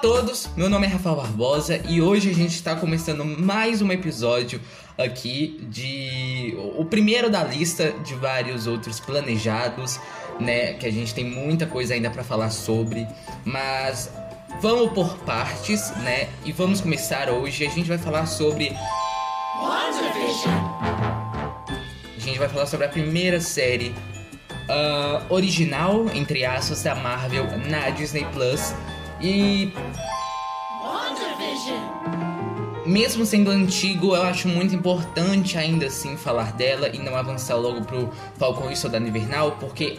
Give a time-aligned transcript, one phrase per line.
[0.00, 4.60] todos, meu nome é Rafael Barbosa e hoje a gente está começando mais um episódio
[4.98, 9.98] aqui de o primeiro da lista de vários outros planejados,
[10.38, 13.06] né, que a gente tem muita coisa ainda para falar sobre,
[13.44, 14.10] mas
[14.60, 16.28] vamos por partes, né?
[16.44, 17.66] E vamos começar hoje.
[17.66, 18.76] A gente vai falar sobre
[22.14, 23.94] A gente vai falar sobre a primeira série
[24.68, 28.74] uh, original, entre aspas, da Marvel na Disney Plus.
[29.20, 29.72] E.
[32.84, 37.82] Mesmo sendo antigo, eu acho muito importante ainda assim falar dela e não avançar logo
[37.82, 39.98] pro Falcão e Soldado Invernal, porque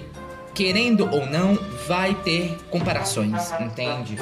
[0.58, 1.56] querendo ou não,
[1.88, 4.18] vai ter comparações, entende?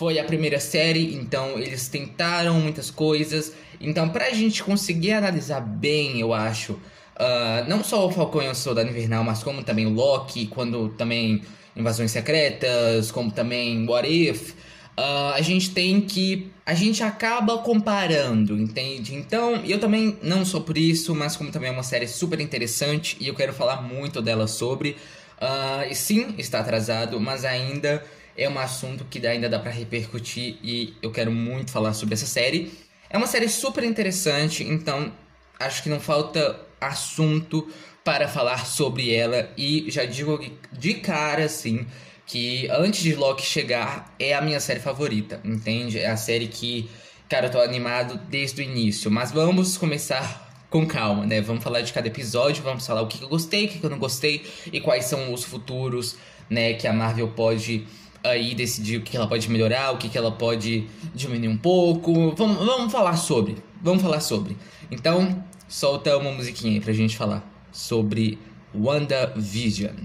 [0.00, 3.52] Foi a primeira série, então eles tentaram muitas coisas.
[3.78, 8.54] Então, pra gente conseguir analisar bem, eu acho, uh, não só o Falcão e o
[8.54, 11.42] Soldado Invernal, mas como também o Loki, quando também
[11.76, 16.50] Invasões Secretas, como também What If, uh, a gente tem que.
[16.64, 19.14] A gente acaba comparando, entende?
[19.14, 23.18] Então, eu também não sou por isso, mas como também é uma série super interessante
[23.20, 24.96] e eu quero falar muito dela sobre.
[25.36, 28.02] Uh, sim, está atrasado, mas ainda
[28.40, 32.24] é um assunto que ainda dá para repercutir e eu quero muito falar sobre essa
[32.24, 32.72] série.
[33.10, 35.12] É uma série super interessante, então
[35.58, 37.68] acho que não falta assunto
[38.02, 40.40] para falar sobre ela e já digo
[40.72, 41.86] de cara assim
[42.24, 45.98] que antes de Loki chegar é a minha série favorita, entende?
[45.98, 46.88] É a série que,
[47.28, 51.42] cara, eu tô animado desde o início, mas vamos começar com calma, né?
[51.42, 53.98] Vamos falar de cada episódio, vamos falar o que eu gostei, o que eu não
[53.98, 56.16] gostei e quais são os futuros,
[56.48, 57.86] né, que a Marvel pode
[58.22, 62.34] aí decidir o que ela pode melhorar, o que ela pode diminuir um pouco.
[62.34, 63.56] Vamos, vamos falar sobre.
[63.82, 64.56] Vamos falar sobre.
[64.90, 68.38] Então, solta uma musiquinha aí pra gente falar sobre
[68.74, 69.96] WandaVision.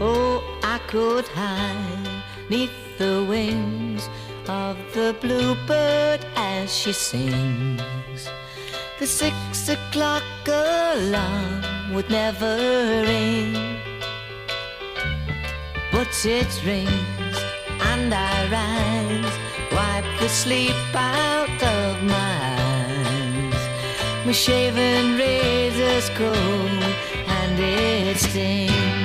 [0.00, 4.08] Oh, I could hide neath the wings
[4.48, 8.28] of the bluebird as she sings.
[8.98, 12.56] The six o'clock alarm would never
[13.06, 13.54] ring.
[15.92, 17.38] But it rings
[17.80, 19.34] and I rise,
[19.70, 24.26] wipe the sleep out of my eyes.
[24.26, 26.82] My shaven razor's cold
[27.38, 28.97] and it stings.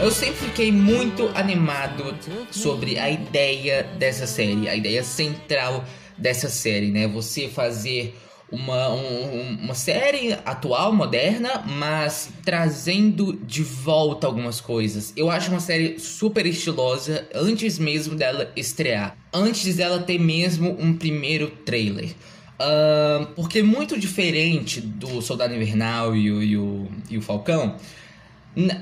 [0.00, 2.14] Eu sempre fiquei muito animado
[2.50, 5.84] sobre a ideia dessa série, a ideia central
[6.16, 7.06] dessa série, né?
[7.08, 8.14] Você fazer
[8.50, 15.12] uma, um, uma série atual, moderna, mas trazendo de volta algumas coisas.
[15.16, 20.96] Eu acho uma série super estilosa antes mesmo dela estrear, antes dela ter mesmo um
[20.96, 22.10] primeiro trailer.
[22.58, 27.76] Uh, porque muito diferente do Soldado Invernal e o, e o, e o Falcão,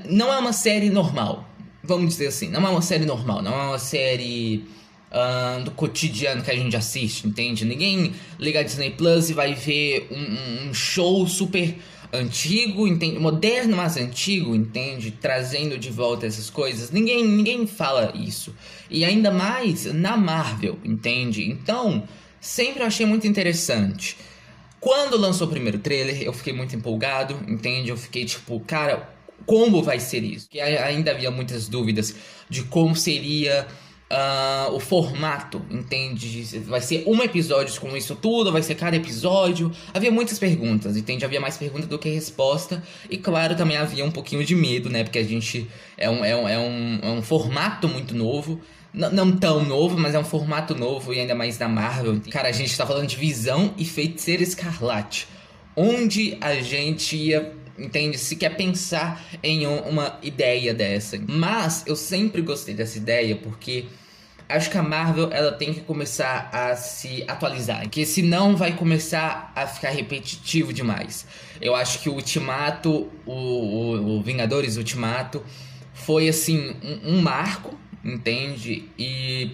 [0.09, 1.47] não é uma série normal.
[1.83, 4.65] Vamos dizer assim, não é uma série normal, não é uma série
[5.11, 7.63] uh, do cotidiano que a gente assiste, entende?
[7.65, 11.75] Ninguém liga a Disney Plus e vai ver um, um show super
[12.11, 13.19] antigo, entende?
[13.19, 15.11] Moderno, mas antigo, entende?
[15.11, 16.89] Trazendo de volta essas coisas.
[16.89, 18.55] Ninguém, ninguém fala isso.
[18.89, 21.49] E ainda mais na Marvel, entende?
[21.49, 22.03] Então,
[22.39, 24.17] sempre eu achei muito interessante.
[24.79, 27.89] Quando lançou o primeiro trailer, eu fiquei muito empolgado, entende?
[27.89, 29.14] Eu fiquei tipo, cara,
[29.45, 30.47] como vai ser isso.
[30.49, 32.15] Que ainda havia muitas dúvidas
[32.49, 33.67] de como seria
[34.09, 36.43] uh, o formato, entende?
[36.59, 39.71] Vai ser um episódio com isso tudo, vai ser cada episódio.
[39.93, 41.25] Havia muitas perguntas, entende?
[41.25, 42.83] Havia mais perguntas do que resposta.
[43.09, 45.03] E claro, também havia um pouquinho de medo, né?
[45.03, 45.67] Porque a gente
[45.97, 48.59] é um, é um, é um, é um formato muito novo.
[48.93, 52.21] Não, não, tão novo, mas é um formato novo e ainda mais da Marvel.
[52.31, 55.27] Cara, a gente tá falando de Visão e Feiticeiro Escarlate.
[55.75, 58.17] Onde a gente ia entende?
[58.17, 61.19] Se quer pensar em uma ideia dessa.
[61.27, 63.85] Mas eu sempre gostei dessa ideia porque
[64.47, 69.51] acho que a Marvel ela tem que começar a se atualizar, porque senão vai começar
[69.55, 71.25] a ficar repetitivo demais.
[71.59, 75.43] Eu acho que o Ultimato, o, o, o Vingadores Ultimato,
[75.93, 78.89] foi assim um, um, marco, entende?
[78.97, 79.51] E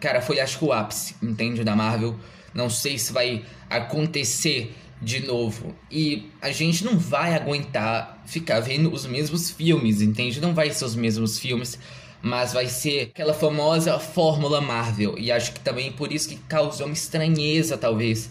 [0.00, 1.64] cara, foi acho que o ápice, entende?
[1.64, 2.16] Da Marvel.
[2.52, 5.74] Não sei se vai acontecer de novo.
[5.90, 10.40] E a gente não vai aguentar ficar vendo os mesmos filmes, entende?
[10.40, 11.78] Não vai ser os mesmos filmes,
[12.22, 15.18] mas vai ser aquela famosa fórmula Marvel.
[15.18, 18.30] E acho que também por isso que causou uma estranheza, talvez,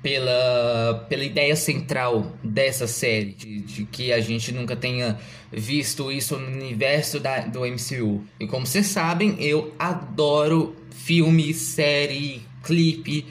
[0.00, 5.18] pela, pela ideia central dessa série, de, de, que a gente nunca tenha
[5.50, 8.24] visto isso no universo da, do MCU.
[8.38, 13.26] E como vocês sabem, eu adoro filme, série, clipe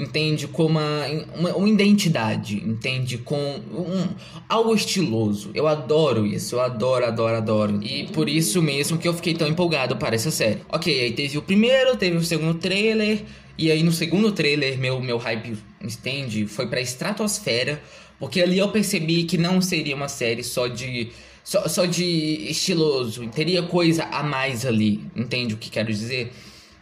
[0.00, 0.48] entende?
[0.48, 1.06] Com uma,
[1.36, 3.18] uma, uma, identidade, entende?
[3.18, 4.08] Com um,
[4.48, 5.50] algo estiloso.
[5.54, 7.80] Eu adoro isso, eu adoro, adoro, adoro.
[7.82, 10.60] E por isso mesmo que eu fiquei tão empolgado para essa série.
[10.70, 13.22] Ok, aí teve o primeiro, teve o segundo trailer.
[13.58, 16.46] E aí no segundo trailer, meu, meu hype, entende?
[16.46, 17.80] Foi pra estratosfera.
[18.18, 21.08] Porque ali eu percebi que não seria uma série só de.
[21.42, 22.04] Só, só de
[22.50, 23.26] estiloso.
[23.28, 25.00] Teria coisa a mais ali.
[25.16, 26.32] Entende o que quero dizer?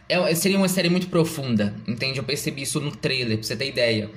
[0.09, 2.17] É, seria uma série muito profunda, entende?
[2.17, 4.09] Eu percebi isso no trailer, pra você ter ideia.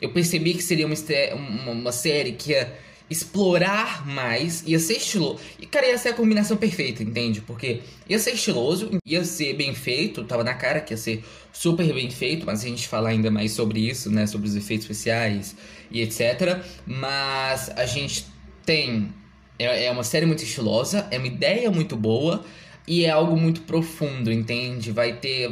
[0.00, 0.94] Eu percebi que seria uma,
[1.34, 2.72] uma, uma série que ia
[3.10, 5.40] explorar mais, ia ser estiloso.
[5.58, 7.40] E, cara, ia ser a combinação perfeita, entende?
[7.40, 11.92] Porque ia ser estiloso, ia ser bem feito, tava na cara que ia ser super
[11.92, 14.28] bem feito, mas a gente falar ainda mais sobre isso, né?
[14.28, 15.56] Sobre os efeitos especiais
[15.90, 16.62] e etc.
[16.86, 18.26] Mas a gente
[18.64, 19.12] tem.
[19.58, 22.44] É, é uma série muito estilosa, é uma ideia muito boa
[22.90, 24.90] e é algo muito profundo, entende?
[24.90, 25.48] Vai ter.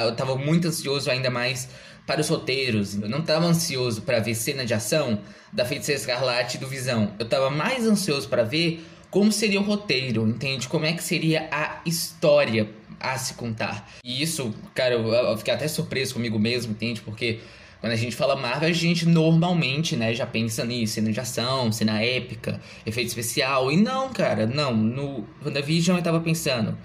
[0.00, 1.68] Eu tava muito ansioso ainda mais
[2.04, 3.00] para os roteiros.
[3.00, 5.20] Eu não tava ansioso para ver cena de ação
[5.52, 7.14] da Feiticeira Escarlate e do Visão.
[7.20, 10.66] Eu tava mais ansioso para ver como seria o roteiro, entende?
[10.66, 12.68] Como é que seria a história
[12.98, 13.88] a se contar.
[14.02, 17.00] E isso, cara, eu fiquei até surpreso comigo mesmo, entende?
[17.00, 17.38] Porque
[17.82, 21.72] quando a gente fala Marvel, a gente normalmente, né, já pensa nisso, cena de ação,
[21.72, 23.72] cena épica, efeito especial.
[23.72, 24.72] E não, cara, não.
[24.72, 26.78] No WandaVision eu tava pensando,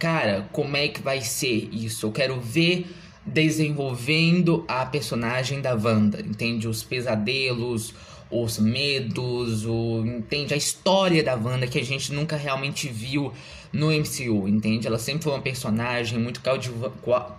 [0.00, 2.06] cara, como é que vai ser isso?
[2.06, 2.92] Eu quero ver
[3.24, 6.66] desenvolvendo a personagem da Wanda, entende?
[6.66, 7.94] Os pesadelos,
[8.28, 10.54] os medos, o, entende?
[10.54, 13.32] A história da Wanda que a gente nunca realmente viu
[13.72, 14.86] no MCU, entende?
[14.86, 16.40] Ela sempre foi uma personagem muito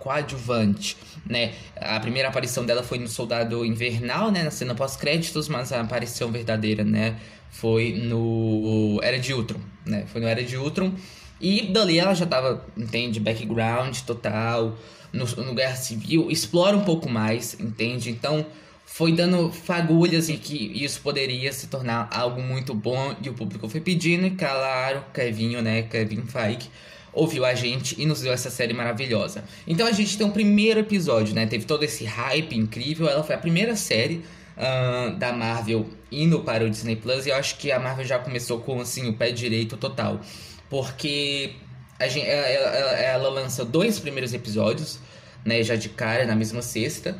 [0.00, 1.52] coadjuvante, né?
[1.76, 4.42] A primeira aparição dela foi no Soldado Invernal, né?
[4.42, 7.16] Na cena pós-créditos, mas a aparição verdadeira, né?
[7.50, 10.04] Foi no Era de Ultron, né?
[10.06, 10.92] Foi no Era de Ultron.
[11.40, 13.20] E dali ela já tava, entende?
[13.20, 14.76] Background total,
[15.12, 16.30] no, no Guerra Civil.
[16.30, 18.10] Explora um pouco mais, entende?
[18.10, 18.46] Então
[18.84, 23.68] foi dando fagulhas em que isso poderia se tornar algo muito bom e o público
[23.68, 26.70] foi pedindo e claro, Kevinho, né, Kevin Feige
[27.14, 29.44] ouviu a gente e nos deu essa série maravilhosa.
[29.66, 33.34] Então a gente tem um primeiro episódio, né, teve todo esse hype incrível, ela foi
[33.34, 34.24] a primeira série
[34.56, 37.26] uh, da Marvel indo para o Disney Plus.
[37.26, 40.20] E eu acho que a Marvel já começou com assim o pé direito total,
[40.68, 41.54] porque
[41.98, 44.98] a gente, ela, ela, ela lança dois primeiros episódios,
[45.44, 47.16] né, já de cara na mesma sexta.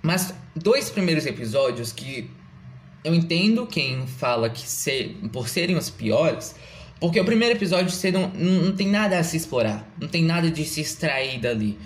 [0.00, 2.30] Mas dois primeiros episódios que
[3.04, 6.54] eu entendo quem fala que ser, por serem os piores,
[7.00, 10.50] porque o primeiro episódio você não, não tem nada a se explorar, não tem nada
[10.50, 11.78] de se extrair dali.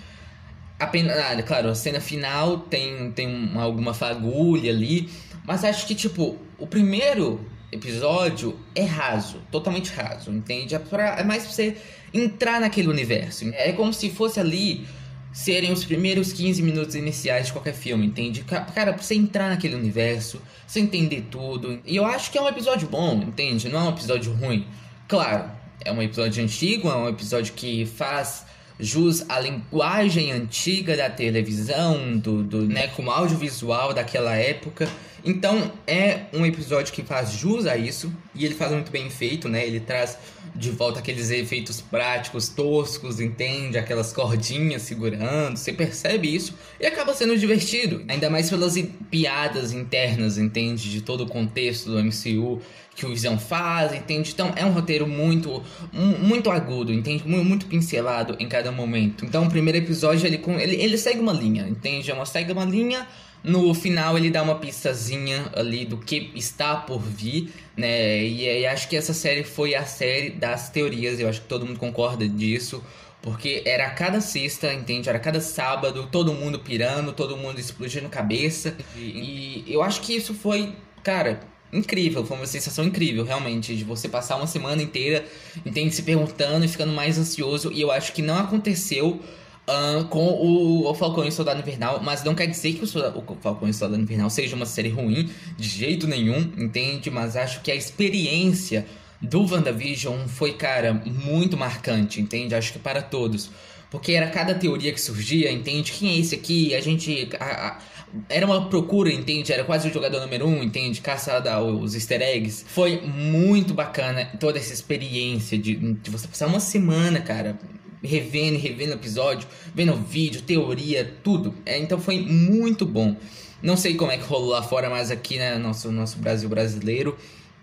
[0.79, 5.09] Apenas, ah, claro, a cena final tem, tem alguma fagulha ali,
[5.45, 7.39] mas acho que, tipo, o primeiro
[7.71, 10.75] episódio é raso, totalmente raso, entende?
[10.75, 11.77] É, pra, é mais pra você
[12.13, 13.49] entrar naquele universo.
[13.53, 14.85] É como se fosse ali
[15.31, 18.43] serem os primeiros 15 minutos iniciais de qualquer filme, entende?
[18.43, 21.81] Cara, pra você entrar naquele universo, você entender tudo.
[21.85, 23.67] E eu acho que é um episódio bom, entende?
[23.67, 24.67] Não é um episódio ruim.
[25.07, 25.49] Claro,
[25.83, 28.45] é um episódio antigo, é um episódio que faz
[28.79, 34.87] jus à linguagem antiga da televisão, do, do né, com audiovisual daquela época.
[35.25, 39.47] Então é um episódio que faz jus a isso e ele faz muito bem feito,
[39.47, 39.65] né?
[39.65, 40.17] Ele traz
[40.55, 43.77] de volta aqueles efeitos práticos toscos, entende?
[43.77, 48.75] Aquelas cordinhas segurando, você percebe isso e acaba sendo divertido, ainda mais pelas
[49.09, 50.91] piadas internas, entende?
[50.91, 52.61] De todo o contexto do MCU
[52.95, 54.31] que o Visão faz, entende?
[54.33, 55.63] Então é um roteiro muito
[55.93, 57.27] muito agudo, entende?
[57.27, 59.25] Muito, pincelado em cada momento.
[59.25, 62.11] Então o primeiro episódio ele, ele, ele segue uma linha, entende?
[62.11, 63.07] É uma, segue uma linha
[63.43, 68.23] no final ele dá uma pistazinha ali do que está por vir, né?
[68.23, 71.65] E, e acho que essa série foi a série das teorias, eu acho que todo
[71.65, 72.83] mundo concorda disso.
[73.21, 75.07] Porque era cada sexta, entende?
[75.07, 78.75] Era cada sábado, todo mundo pirando, todo mundo explodindo cabeça.
[78.97, 81.39] E, e eu acho que isso foi, cara,
[81.71, 85.25] incrível, foi uma sensação incrível, realmente, de você passar uma semana inteira,
[85.65, 87.71] entende, se perguntando e ficando mais ansioso.
[87.71, 89.21] E eu acho que não aconteceu
[89.65, 92.85] Uh, com o, o Falcão e o Soldado Invernal, mas não quer dizer que o,
[92.85, 97.09] o Falcão e o Soldado Invernal seja uma série ruim, de jeito nenhum, entende?
[97.09, 98.85] Mas acho que a experiência
[99.21, 102.53] do WandaVision foi, cara, muito marcante, entende?
[102.53, 103.49] Acho que para todos.
[103.89, 105.91] Porque era cada teoria que surgia, entende?
[105.91, 106.75] Quem é esse aqui?
[106.75, 107.29] A gente.
[107.39, 107.79] A, a,
[108.27, 109.53] era uma procura, entende?
[109.53, 110.99] Era quase o jogador número um, entende?
[110.99, 112.65] Caçada aos easter eggs.
[112.67, 117.57] Foi muito bacana toda essa experiência de, de você passar uma semana, cara,
[118.03, 121.53] revendo revendo episódio, vendo vídeo, teoria, tudo.
[121.65, 123.15] É, então foi muito bom.
[123.61, 127.17] Não sei como é que rolou lá fora, mas aqui, né, nosso, nosso Brasil brasileiro,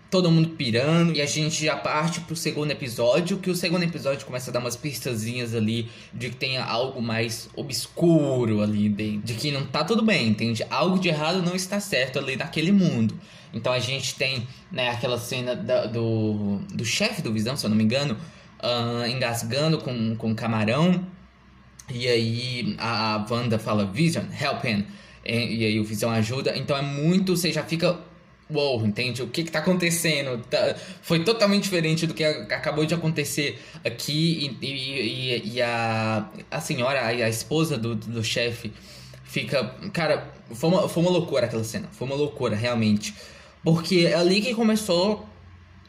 [0.09, 1.15] todo mundo pirando.
[1.15, 4.59] E a gente já parte pro segundo episódio, que o segundo episódio começa a dar
[4.59, 9.83] umas pistazinhas ali de que tenha algo mais obscuro ali, de, de que não tá
[9.83, 10.65] tudo bem, entende?
[10.71, 13.15] Algo de errado não está certo ali naquele mundo.
[13.53, 17.69] Então a gente tem, né, aquela cena da, do, do chefe do Visão, se eu
[17.69, 18.17] não me engano,
[18.61, 21.05] uh, engasgando com, com camarão.
[21.89, 24.85] E aí a, a Wanda fala, Vision, help him.
[25.25, 26.55] E, e, aí o Visão ajuda.
[26.57, 27.35] Então é muito.
[27.35, 27.99] Você já fica.
[28.49, 29.21] Uou, entende?
[29.21, 30.37] O que, que tá acontecendo?
[30.49, 34.57] Tá, foi totalmente diferente do que acabou de acontecer aqui.
[34.61, 38.73] E, e, e a, a senhora, a, a esposa do, do chefe,
[39.23, 39.75] fica.
[39.93, 41.87] Cara, foi uma, foi uma loucura aquela cena.
[41.91, 43.13] Foi uma loucura, realmente.
[43.63, 45.29] Porque é ali que começou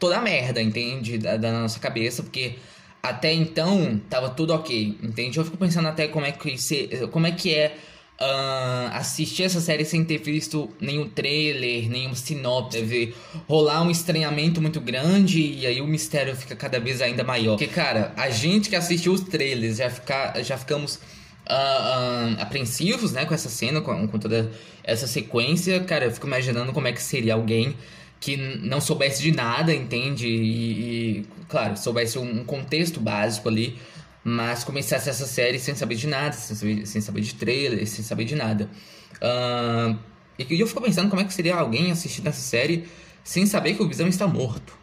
[0.03, 1.17] toda a merda, entende?
[1.17, 2.55] Da, da nossa cabeça, porque
[3.01, 5.37] até então tava tudo ok, entende?
[5.37, 7.73] Eu fico pensando até como é que, se, como é, que é
[8.19, 13.15] uh, assistir essa série sem ter visto nenhum trailer, nenhum sinopse, ver
[13.47, 17.57] rolar um estranhamento muito grande e aí o mistério fica cada vez ainda maior.
[17.57, 20.99] Porque, cara, a gente que assistiu os trailers já, fica, já ficamos.
[21.45, 24.49] Uh, uh, apreensivos, né, com essa cena, com, com toda
[24.81, 27.75] essa sequência, cara, eu fico imaginando como é que seria alguém
[28.23, 30.25] que não soubesse de nada, entende?
[30.29, 33.77] E, e, claro, soubesse um contexto básico ali,
[34.23, 38.01] mas começasse essa série sem saber de nada, sem saber, sem saber de trailer, sem
[38.01, 38.69] saber de nada.
[39.15, 39.99] Uh,
[40.39, 42.85] e eu fico pensando como é que seria alguém assistindo essa série
[43.25, 44.73] sem saber que o Visão está morto.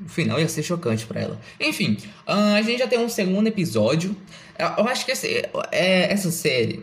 [0.00, 1.40] O final ia ser chocante para ela.
[1.58, 4.16] Enfim, uh, a gente já tem um segundo episódio.
[4.56, 6.80] Eu acho que esse, é, essa série,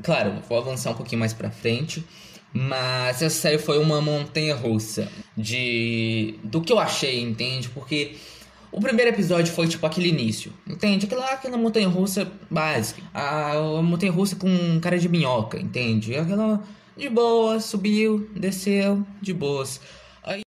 [0.00, 2.06] claro, vou avançar um pouquinho mais pra frente.
[2.52, 7.68] Mas essa série foi uma montanha russa de do que eu achei, entende?
[7.68, 8.16] Porque
[8.72, 11.06] o primeiro episódio foi tipo aquele início, entende?
[11.06, 13.02] Aquela, aquela montanha russa básica.
[13.12, 16.16] A, a montanha russa com cara de minhoca, entende?
[16.16, 16.62] Aquela
[16.96, 19.80] de boa, subiu, desceu, de boas.
[20.22, 20.42] Aí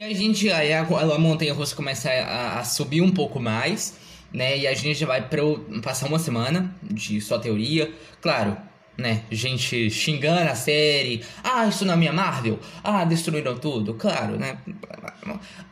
[0.00, 3.98] a gente, aí a, a montanha russa começa a, a, subir um pouco mais,
[4.32, 4.58] né?
[4.58, 5.42] E a gente vai pra,
[5.82, 7.92] passar uma semana de só teoria.
[8.20, 8.56] Claro,
[8.98, 9.22] né?
[9.30, 11.22] Gente xingando a série.
[11.42, 12.58] Ah, isso não é minha Marvel.
[12.82, 13.94] Ah, destruíram tudo.
[13.94, 14.58] Claro, né?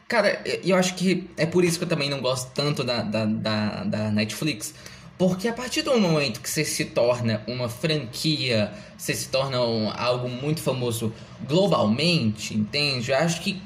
[0.06, 3.24] Cara, eu acho que é por isso que eu também não gosto tanto da, da,
[3.24, 4.72] da, da Netflix.
[5.18, 9.90] Porque a partir do momento que você se torna uma franquia, você se torna um,
[9.90, 11.12] algo muito famoso
[11.48, 13.10] globalmente, entende?
[13.10, 13.60] Eu acho que,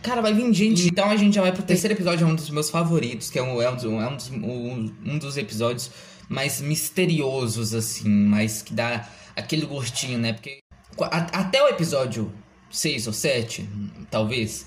[0.00, 0.86] cara, vai vir gente.
[0.86, 3.42] Então a gente já vai pro terceiro episódio, é um dos meus favoritos, que é
[3.42, 5.90] um, é um, é um, dos, um, um dos episódios
[6.28, 10.32] mais misteriosos, assim, mais que dá aquele gostinho, né?
[10.32, 10.60] Porque
[11.00, 12.32] até o episódio
[12.70, 13.68] 6 ou 7,
[14.10, 14.66] talvez,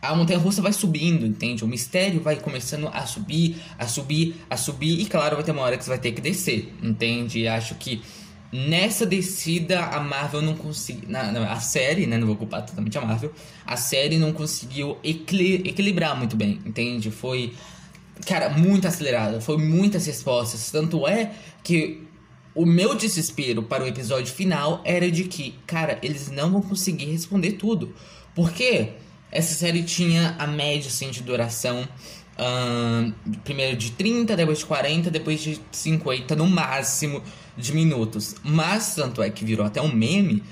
[0.00, 1.64] a montanha russa vai subindo, entende?
[1.64, 5.62] O mistério vai começando a subir, a subir, a subir, e claro, vai ter uma
[5.62, 7.40] hora que você vai ter que descer, entende?
[7.40, 8.02] E acho que
[8.52, 11.08] nessa descida a Marvel não conseguiu.
[11.48, 12.16] A série, né?
[12.16, 13.32] Não vou culpar totalmente a Marvel.
[13.66, 17.10] A série não conseguiu equil equilibrar muito bem, entende?
[17.10, 17.52] Foi
[18.24, 19.40] cara, muito acelerada.
[19.40, 20.70] Foi muitas respostas.
[20.70, 21.32] Tanto é
[21.62, 22.06] que
[22.54, 27.06] o meu desespero para o episódio final era de que, cara, eles não vão conseguir
[27.06, 27.94] responder tudo.
[28.34, 28.92] Porque
[29.30, 31.86] essa série tinha a média assim, de duração.
[32.38, 33.12] Uh,
[33.44, 37.22] primeiro de 30, depois de 40, depois de 50 no máximo
[37.56, 38.36] de minutos.
[38.42, 40.42] Mas tanto é que virou até um meme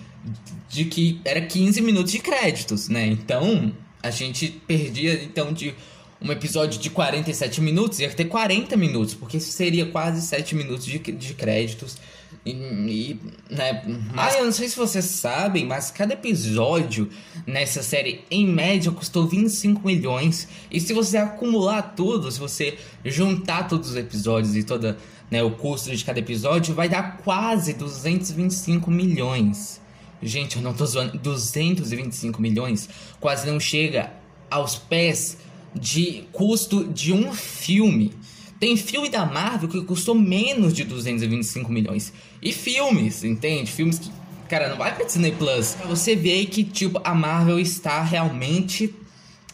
[0.68, 3.06] de que era 15 minutos de créditos, né?
[3.06, 5.75] Então a gente perdia então de
[6.24, 10.86] um episódio de 47 minutos, ia ter 40 minutos, porque isso seria quase 7 minutos
[10.86, 11.98] de, de créditos.
[12.46, 17.10] E, e né, mas eu não sei se vocês sabem, mas cada episódio
[17.46, 20.48] nessa série, em média, custou 25 milhões.
[20.70, 24.96] E se você acumular tudo, se você juntar todos os episódios e toda
[25.30, 29.78] né, o custo de cada episódio, vai dar quase 225 milhões.
[30.22, 31.18] Gente, eu não tô zoando.
[31.18, 32.88] 225 milhões
[33.20, 34.10] quase não chega
[34.50, 35.38] aos pés
[35.74, 38.12] de custo de um filme.
[38.60, 42.12] Tem filme da Marvel que custou menos de 225 milhões.
[42.40, 43.70] E filmes, entende?
[43.70, 44.10] Filmes que,
[44.48, 45.76] cara, não vai pra Disney Plus.
[45.86, 48.94] Você ver que, tipo, a Marvel está realmente,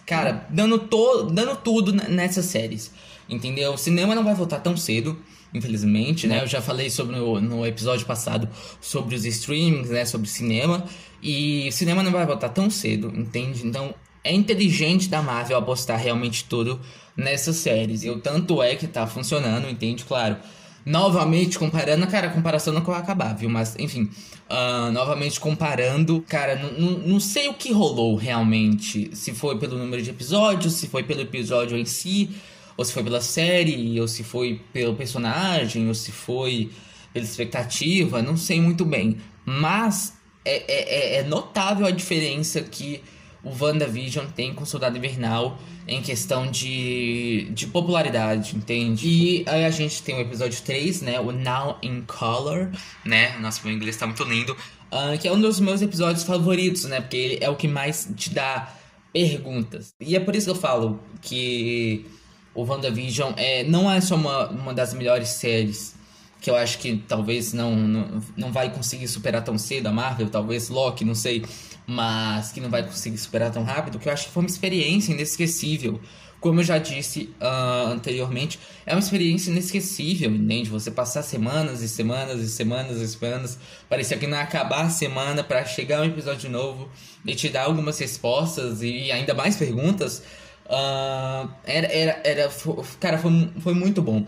[0.06, 2.90] cara, dando, to dando tudo nessas séries.
[3.28, 3.72] Entendeu?
[3.74, 5.18] O cinema não vai voltar tão cedo,
[5.54, 6.42] infelizmente, né?
[6.42, 8.48] Eu já falei sobre no, no episódio passado
[8.80, 10.04] sobre os streamings, né?
[10.04, 10.84] Sobre cinema.
[11.22, 13.66] E o cinema não vai voltar tão cedo, entende?
[13.66, 16.80] Então, é inteligente da Marvel apostar realmente tudo
[17.16, 18.02] nessas séries.
[18.02, 20.04] E o tanto é que tá funcionando, entende?
[20.04, 20.36] Claro.
[20.84, 23.50] novamente comparando, cara, a comparação não vai acabar, viu?
[23.50, 24.10] Mas, enfim,
[24.48, 29.10] uh, novamente comparando, cara, não sei o que rolou realmente.
[29.14, 32.30] Se foi pelo número de episódios, se foi pelo episódio em si,
[32.76, 36.70] ou se foi pela série, ou se foi pelo personagem, ou se foi
[37.12, 39.18] pela expectativa, não sei muito bem.
[39.44, 43.02] Mas é, é, é notável a diferença que
[43.42, 49.08] o WandaVision tem com o Soldado Invernal em questão de, de popularidade, entende?
[49.08, 51.20] E aí a gente tem o episódio 3, né?
[51.20, 52.70] O Now in Color,
[53.04, 53.36] né?
[53.38, 54.52] Nossa, meu inglês tá muito lindo.
[54.92, 57.00] Uh, que é um dos meus episódios favoritos, né?
[57.00, 58.72] Porque ele é o que mais te dá
[59.12, 59.94] perguntas.
[60.00, 62.06] E é por isso que eu falo que
[62.54, 65.94] o WandaVision é, não é só uma, uma das melhores séries
[66.40, 70.30] que eu acho que talvez não, não, não vai conseguir superar tão cedo a Marvel,
[70.30, 71.44] talvez Loki, não sei
[71.90, 75.12] mas que não vai conseguir superar tão rápido, que eu acho que foi uma experiência
[75.12, 76.00] inesquecível.
[76.40, 80.70] Como eu já disse uh, anteriormente, é uma experiência inesquecível, entende?
[80.70, 83.58] Você passar semanas e semanas e semanas e semanas,
[83.90, 86.88] parecia que não ia acabar a semana para chegar um episódio novo
[87.26, 90.22] e te dar algumas respostas e ainda mais perguntas.
[90.64, 92.50] Uh, era, era, era,
[92.98, 94.24] cara, foi, foi muito bom.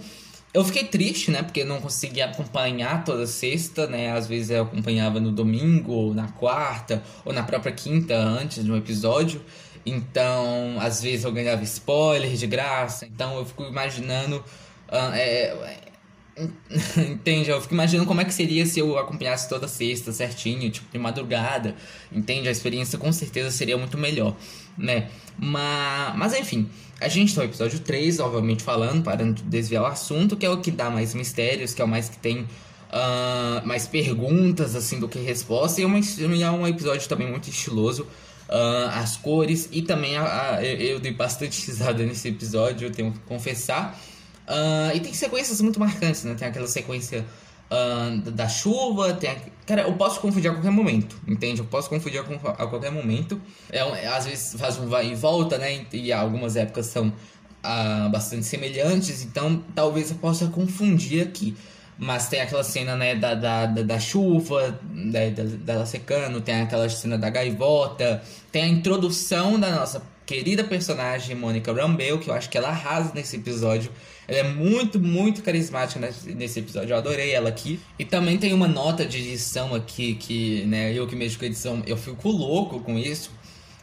[0.55, 1.43] Eu fiquei triste, né?
[1.43, 4.13] Porque não conseguia acompanhar toda sexta, né?
[4.13, 8.71] Às vezes eu acompanhava no domingo, ou na quarta, ou na própria quinta, antes de
[8.71, 9.41] um episódio.
[9.85, 13.07] Então, às vezes eu ganhava spoiler de graça.
[13.07, 14.45] Então eu fico imaginando.
[14.89, 15.79] Uh, é,
[17.09, 17.49] entende?
[17.49, 20.99] Eu fico imaginando como é que seria se eu acompanhasse toda sexta certinho, tipo, de
[20.99, 21.75] madrugada.
[22.11, 22.49] Entende?
[22.49, 24.37] A experiência com certeza seria muito melhor,
[24.77, 25.09] né?
[25.39, 26.69] Mas, mas enfim.
[27.03, 30.51] A gente tem o episódio 3, obviamente falando, parando de desviar o assunto, que é
[30.51, 32.41] o que dá mais mistérios, que é o mais que tem
[32.93, 35.79] uh, mais perguntas, assim, do que respostas.
[35.79, 38.07] E é, uma, é um episódio também muito estiloso.
[38.49, 43.13] Uh, as cores e também a, a, eu dei bastante risada nesse episódio, eu tenho
[43.13, 43.99] que confessar.
[44.47, 46.35] Uh, e tem sequências muito marcantes, né?
[46.35, 47.25] Tem aquela sequência
[47.73, 49.37] uh, da chuva, tem a...
[49.67, 51.61] Cara, eu posso confundir a qualquer momento, entende?
[51.61, 53.41] Eu posso confundir a, qualquer momento.
[53.71, 55.87] É, um, às vezes faz um vai e volta, né?
[55.93, 61.57] E algumas épocas são uh, bastante semelhantes, então talvez eu possa confundir aqui.
[61.99, 66.89] Mas tem aquela cena, né, da, da, da, da chuva, né, dela secando, tem aquela
[66.89, 72.49] cena da gaivota, tem a introdução da nossa querida personagem Mônica Rambeau, que eu acho
[72.49, 73.93] que ela arrasa nesse episódio.
[74.33, 76.95] Ela é muito, muito carismática nesse episódio.
[76.95, 77.79] Eu adorei ela aqui.
[77.99, 81.83] E também tem uma nota de edição aqui que, né, eu que mexo com edição,
[81.87, 83.31] eu fico louco com isso.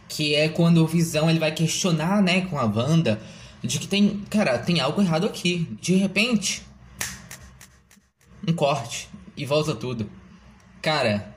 [0.07, 3.21] Que é quando o Visão ele vai questionar, né, com a Wanda,
[3.63, 5.67] de que tem, cara, tem algo errado aqui.
[5.79, 6.63] De repente,
[8.47, 9.07] um corte
[9.37, 10.09] e volta tudo.
[10.81, 11.31] Cara,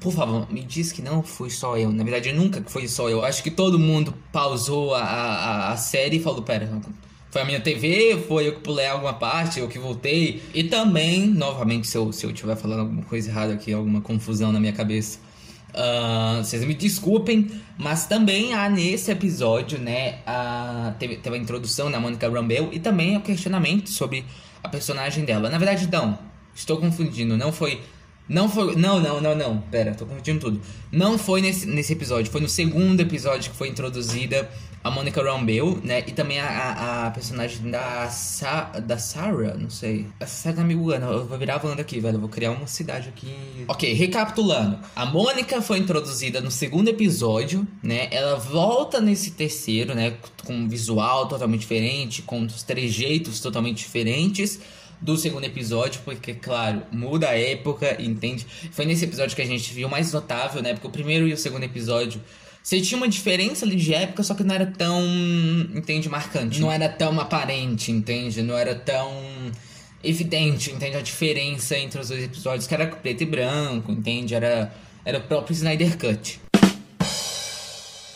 [0.00, 1.92] por favor, me diz que não fui só eu.
[1.92, 3.24] Na verdade, nunca foi só eu.
[3.24, 6.68] Acho que todo mundo pausou a, a, a série e falou: Pera,
[7.32, 10.42] foi a minha TV, foi eu que pulei alguma parte, eu que voltei.
[10.52, 14.60] E também, novamente, se eu, se eu falando alguma coisa errada aqui, alguma confusão na
[14.60, 15.18] minha cabeça,
[15.70, 21.90] uh, vocês me desculpem, mas também há nesse episódio, né, a, teve, teve a introdução
[21.90, 24.26] da Mônica Rambeau e também o questionamento sobre
[24.62, 25.48] a personagem dela.
[25.48, 26.18] Na verdade, não,
[26.54, 27.80] estou confundindo, não foi
[28.28, 28.76] não foi.
[28.76, 29.58] Não, não, não, não.
[29.70, 30.60] Pera, tô confundindo tudo.
[30.90, 32.30] Não foi nesse, nesse episódio.
[32.30, 34.48] Foi no segundo episódio que foi introduzida
[34.84, 36.00] a Monica Rambeau, né?
[36.06, 40.06] E também a, a, a personagem da, Sa, da Sarah, não sei.
[40.18, 41.06] Essa série tá me bugando.
[41.06, 42.16] Eu vou virar a Wanda aqui, velho.
[42.16, 43.34] Eu vou criar uma cidade aqui.
[43.68, 44.78] Ok, recapitulando.
[44.96, 48.08] A Mônica foi introduzida no segundo episódio, né?
[48.10, 50.14] Ela volta nesse terceiro, né?
[50.44, 54.60] Com um visual totalmente diferente, com os trejeitos totalmente diferentes
[55.00, 58.46] do segundo episódio, porque, claro, muda a época, entende?
[58.70, 60.74] Foi nesse episódio que a gente viu mais notável, né?
[60.74, 62.20] Porque o primeiro e o segundo episódio.
[62.62, 65.02] Você tinha uma diferença ali de época, só que não era tão,
[65.74, 66.60] entende, marcante.
[66.60, 68.40] Não era tão aparente, entende?
[68.40, 69.10] Não era tão
[70.02, 70.96] evidente, entende?
[70.96, 74.34] A diferença entre os dois episódios, que era preto e branco, entende?
[74.34, 74.72] Era,
[75.04, 76.40] era o próprio Snyder Cut.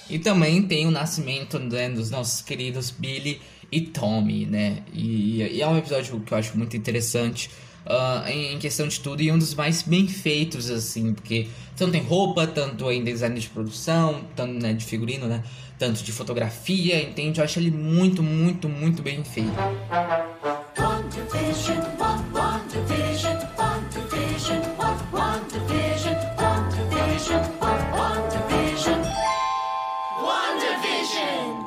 [0.09, 3.41] E também tem o nascimento né, dos nossos queridos Billy
[3.73, 4.85] e Tommy, né?
[4.93, 7.51] E, e, é um episódio que eu acho muito interessante
[7.87, 12.03] uh, em, questão de tudo e um dos mais bem feitos, assim, porque tanto em
[12.03, 15.42] roupa, tanto em design de produção, tanto né, de figurino, né?
[15.79, 17.38] Tanto de fotografia, entende?
[17.38, 19.51] Eu acho ele muito, muito, muito bem feito.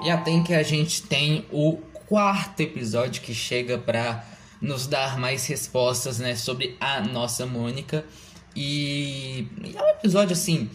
[0.04, 1.78] E até que a gente tem o
[2.08, 4.26] quarto episódio que chega para
[4.62, 8.06] nos dar mais respostas, né, sobre a nossa Mônica.
[8.56, 10.70] E, e é um episódio assim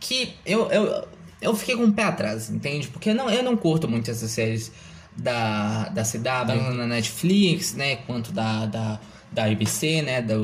[0.00, 1.08] que eu, eu,
[1.40, 2.88] eu fiquei com o pé atrás, entende?
[2.88, 4.72] Porque eu não, eu não curto muito essas séries
[5.16, 9.00] da, da CW, tanto na Netflix, né, quanto da, da,
[9.32, 10.22] da ABC, né?
[10.22, 10.34] Da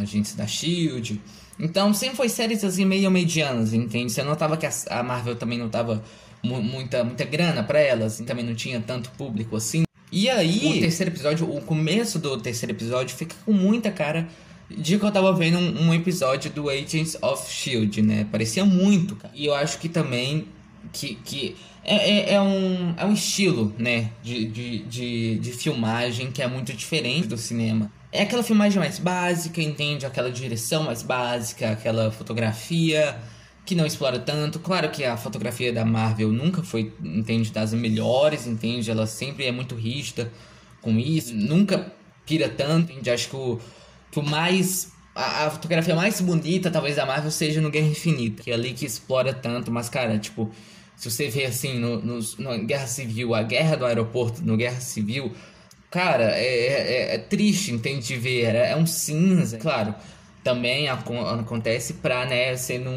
[0.00, 1.20] agência da Shield.
[1.58, 4.12] Então sempre foi séries assim meio medianas, entende?
[4.12, 6.02] Você notava que a, a Marvel também não tava
[6.42, 9.85] mu muita, muita grana para elas, também não tinha tanto público assim.
[10.10, 14.28] E aí, o terceiro episódio, o começo do terceiro episódio fica com muita cara
[14.70, 18.26] de que eu tava vendo um, um episódio do Agents of Shield, né?
[18.30, 19.32] Parecia muito, cara.
[19.34, 20.46] E eu acho que também
[20.92, 26.30] que, que é, é, é, um, é um estilo, né, de, de, de, de filmagem
[26.32, 27.90] que é muito diferente do cinema.
[28.10, 30.06] É aquela filmagem mais básica, entende?
[30.06, 33.16] Aquela direção mais básica, aquela fotografia
[33.66, 34.60] que não explora tanto.
[34.60, 38.88] Claro que a fotografia da Marvel nunca foi, entende, das melhores, entende?
[38.90, 40.32] Ela sempre é muito rígida
[40.80, 41.92] com isso, nunca
[42.24, 43.10] pira tanto, entende?
[43.10, 43.60] Acho que o,
[44.10, 44.92] que o mais.
[45.14, 48.72] A, a fotografia mais bonita, talvez, da Marvel seja no Guerra Infinita, que é ali
[48.72, 50.50] que explora tanto, mas, cara, tipo,
[50.94, 54.80] se você vê assim no, no, no Guerra Civil, a guerra do aeroporto no Guerra
[54.80, 55.32] Civil,
[55.90, 58.06] cara, é, é, é triste, entende?
[58.06, 59.58] De ver, é, é um cinza.
[59.58, 59.94] Claro,
[60.44, 62.94] também acontece pra, né, você não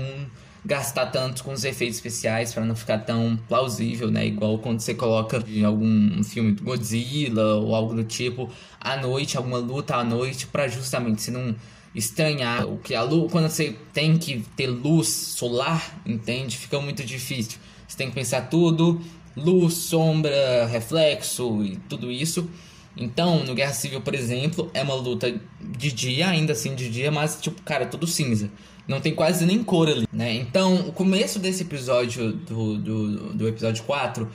[0.65, 4.27] gastar tanto com os efeitos especiais para não ficar tão plausível, né?
[4.27, 9.37] Igual quando você coloca em algum filme do Godzilla ou algo do tipo à noite,
[9.37, 11.55] alguma luta à noite, para justamente se não
[11.93, 16.57] estranhar o que a luz, quando você tem que ter luz solar, entende?
[16.57, 17.57] Fica muito difícil.
[17.87, 19.01] Você tem que pensar tudo,
[19.35, 22.49] luz, sombra, reflexo e tudo isso.
[22.95, 27.11] Então, no Guerra Civil, por exemplo, é uma luta de dia, ainda assim de dia,
[27.11, 28.49] mas tipo, cara, tudo cinza.
[28.89, 30.33] Não tem quase nem cor ali, né?
[30.33, 34.27] Então, o começo desse episódio, do, do, do episódio 4,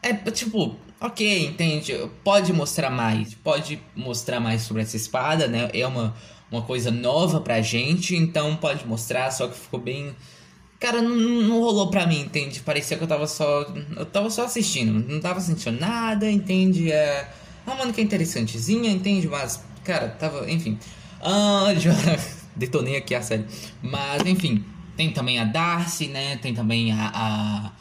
[0.00, 1.92] é tipo, ok, entende?
[2.22, 5.68] Pode mostrar mais, pode mostrar mais sobre essa espada, né?
[5.74, 6.14] É uma,
[6.52, 10.14] uma coisa nova pra gente, então pode mostrar, só que ficou bem.
[10.78, 12.60] Cara, não, não rolou pra mim, entende?
[12.60, 13.66] Parecia que eu tava só.
[13.96, 16.92] Eu tava só assistindo, não tava sentindo nada, entende?
[16.92, 17.28] É
[17.66, 19.26] uma mano que é interessantezinha, entende?
[19.26, 20.48] Mas, cara, tava.
[20.48, 20.78] Enfim.
[21.20, 21.90] Ah, já
[22.56, 23.44] detonei aqui a série.
[23.82, 24.64] Mas, enfim,
[24.96, 26.36] tem também a Darcy, né?
[26.36, 27.72] Tem também a, a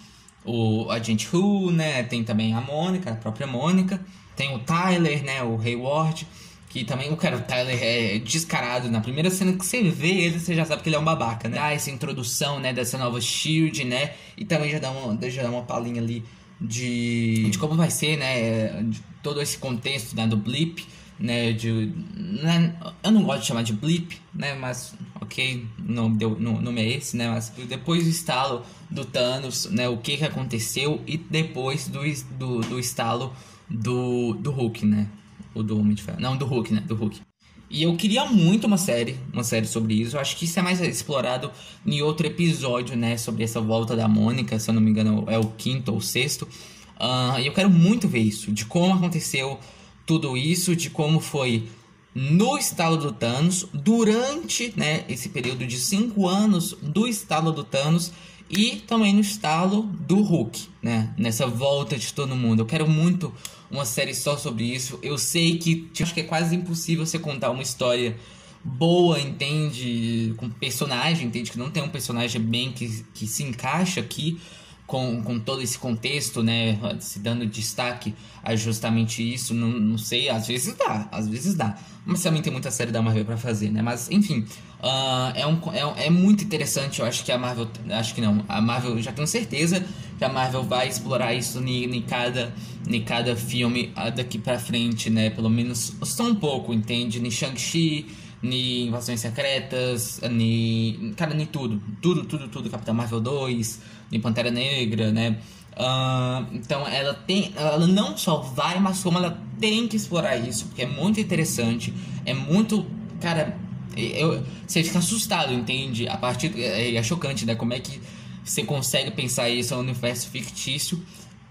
[0.44, 2.04] o Agent Who, né?
[2.04, 4.00] Tem também a Mônica, a própria Mônica.
[4.36, 5.42] Tem o Tyler, né?
[5.42, 6.28] O Hayward.
[6.70, 8.92] Que também, o cara, o Tyler é descarado.
[8.92, 11.48] Na primeira cena que você vê ele, você já sabe que ele é um babaca,
[11.48, 11.56] né?
[11.56, 12.74] Dá essa introdução, né?
[12.74, 14.12] Dessa nova Shield, né?
[14.38, 16.24] E também já dá uma, já dá uma palhinha ali
[16.60, 18.84] de, de como vai ser, né?
[18.84, 20.86] De todo esse contexto né, do blip
[21.20, 26.38] né, de, né, eu não gosto de chamar de blip, né, mas ok, não deu,
[26.38, 30.26] no nome é esse, né, mas depois do estalo do Thanos, né, o que que
[30.26, 32.02] aconteceu e depois do,
[32.38, 33.34] do, do estalo
[33.70, 35.10] do, do Hulk, né,
[35.54, 37.22] o do Homem de Ferro, não, do Hulk, né, do Hulk.
[37.70, 40.16] E eu queria muito uma série, uma série sobre isso.
[40.16, 41.52] Eu acho que isso é mais explorado
[41.86, 43.18] em outro episódio, né?
[43.18, 46.48] Sobre essa volta da Mônica, se eu não me engano, é o quinto ou sexto.
[46.96, 49.60] Uh, e eu quero muito ver isso, de como aconteceu
[50.06, 51.68] tudo isso, de como foi
[52.14, 58.14] no estalo do Thanos, durante né, esse período de cinco anos do estalo do Thanos
[58.50, 61.14] e também no estalo do Hulk, né?
[61.18, 62.62] Nessa volta de todo mundo.
[62.62, 63.34] Eu quero muito
[63.70, 65.00] uma série só sobre isso.
[65.02, 68.16] Eu sei que acho que é quase impossível você contar uma história
[68.64, 70.34] boa, entende?
[70.38, 71.52] Com personagem, entende?
[71.52, 74.40] Que não tem um personagem bem que, que se encaixa aqui
[74.88, 76.78] com, com todo esse contexto, né?
[77.00, 79.54] Se dando destaque a justamente isso.
[79.54, 81.78] Não, não sei, às vezes dá, às vezes dá.
[82.06, 83.82] Mas também tem muita série da Marvel para fazer, né?
[83.82, 84.46] Mas enfim,
[84.80, 87.00] uh, é, um, é, é muito interessante.
[87.00, 87.68] Eu acho que a Marvel.
[87.90, 88.46] Acho que não.
[88.48, 89.84] A Marvel, já tenho certeza
[90.18, 92.54] que a Marvel vai explorar isso em, cada,
[92.88, 95.30] em cada filme daqui pra frente, né?
[95.30, 97.20] Pelo menos só um pouco, entende?
[97.20, 98.06] Em Shang-Chi
[98.46, 101.14] ni Invasões Secretas, ni.
[101.18, 101.82] Cara, ni tudo.
[102.02, 102.70] Tudo, tudo, tudo.
[102.70, 103.82] Capitão Marvel 2,
[104.12, 105.38] ni Pantera Negra, né?
[105.76, 107.54] Uh, então ela tem.
[107.56, 111.94] Ela não só vai, mas como ela tem que explorar isso, porque é muito interessante.
[112.26, 112.86] É muito.
[113.20, 113.58] Cara,
[113.98, 116.08] eu, você fica assustado, entende?
[116.08, 116.54] A partir.
[116.58, 117.56] É, é chocante, né?
[117.56, 118.00] Como é que
[118.44, 121.02] você consegue pensar isso no universo fictício?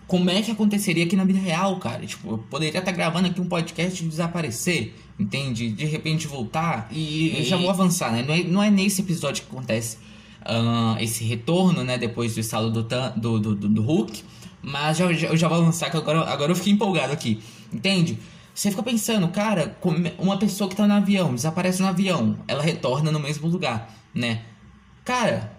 [0.07, 2.05] Como é que aconteceria aqui na vida real, cara?
[2.07, 5.71] Tipo, eu poderia estar gravando aqui um podcast e desaparecer entende?
[5.71, 8.23] De repente voltar e, e já vou avançar, né?
[8.23, 9.99] Não é, não é nesse episódio que acontece
[10.43, 11.99] uh, esse retorno, né?
[11.99, 14.23] Depois do estalo do, do, do, do, Hulk,
[14.63, 17.41] mas já, já, eu já vou avançar que agora, agora eu fiquei empolgado aqui,
[17.73, 18.19] entende?
[18.55, 19.77] Você fica pensando, cara,
[20.19, 24.43] uma pessoa que tá no avião, desaparece no avião, ela retorna no mesmo lugar, né?
[25.05, 25.53] Cara,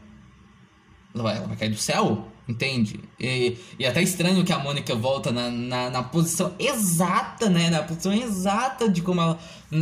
[1.14, 2.30] ela vai cair do céu?
[2.48, 3.00] Entende?
[3.20, 7.72] E, e é até estranho que a Mônica volta na, na, na, posição exata, né?
[7.72, 9.40] Na posição exata de como ela.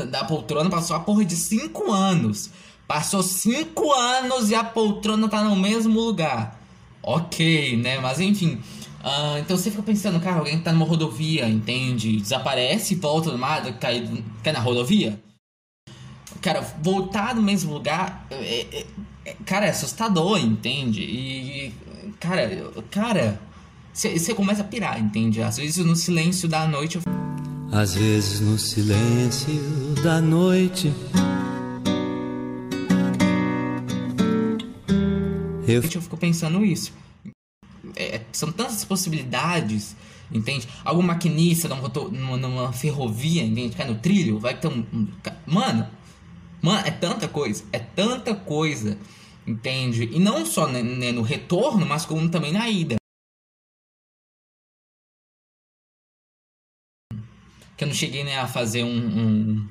[0.10, 2.49] Da poltrona passou a porra de 5 anos.
[2.88, 6.58] Passou 5 anos e a poltrona tá no mesmo lugar.
[7.02, 7.99] Ok, né?
[7.99, 8.62] Mas enfim.
[9.04, 12.21] Uh, então você fica pensando, cara, alguém tá numa rodovia, entende?
[12.21, 14.10] Desaparece volta do nada, cai,
[14.41, 15.21] cai na rodovia.
[16.41, 18.86] cara, voltar no mesmo lugar, é, é,
[19.46, 21.02] cara, é assustador, entende?
[21.02, 21.74] E,
[22.20, 23.40] cara, cara,
[23.94, 25.42] você começa a pirar, entende?
[25.42, 26.98] Às vezes no silêncio da noite.
[26.98, 27.04] Eu...
[27.72, 29.54] Às vezes no silêncio
[30.04, 30.94] da noite.
[35.68, 36.92] Eu, eu fico pensando isso.
[37.96, 39.96] É, são tantas possibilidades,
[40.32, 40.68] entende?
[40.84, 43.76] Algum maquinista numa, numa ferrovia, entende?
[43.76, 45.08] Cai no trilho, vai ter um, um.
[45.46, 45.88] Mano,
[46.63, 48.97] mano, é tanta coisa, é tanta coisa,
[49.45, 50.10] entende?
[50.12, 52.95] E não só né, no retorno, mas como também na ida.
[57.76, 59.69] Que eu não cheguei né, a fazer um, um,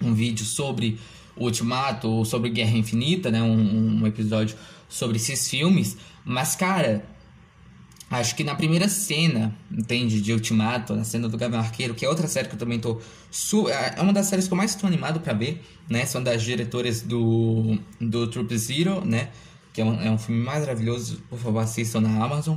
[0.00, 0.98] um vídeo sobre
[1.34, 3.42] o Ultimato ou sobre Guerra Infinita, né?
[3.42, 4.56] Um, um episódio
[4.88, 5.96] sobre esses filmes.
[6.24, 7.04] Mas, cara,
[8.12, 10.20] acho que na primeira cena, entende?
[10.20, 13.00] De Ultimato, na cena do Gavião Arqueiro, que é outra série que eu também tô.
[13.30, 16.04] Su é uma das séries que eu mais estou animado para ver, né?
[16.04, 19.30] São das diretoras do, do Troop Zero, né?
[19.72, 22.56] Que é um, é um filme maravilhoso, por favor, assistam na Amazon.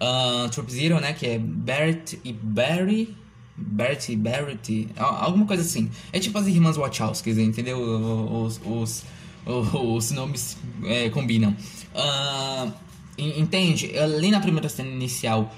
[0.00, 1.12] Uh, Troop Zero, né?
[1.12, 3.16] Que é Bert e Barry.
[3.56, 5.90] Bert e Barrett, alguma coisa assim.
[6.12, 7.78] É tipo as irmãs Wachowski, entendeu?
[7.80, 9.04] Os, os,
[9.46, 11.56] os, os nomes é, combinam.
[11.94, 12.70] Uh,
[13.18, 13.96] entende?
[13.98, 15.54] Ali na primeira cena inicial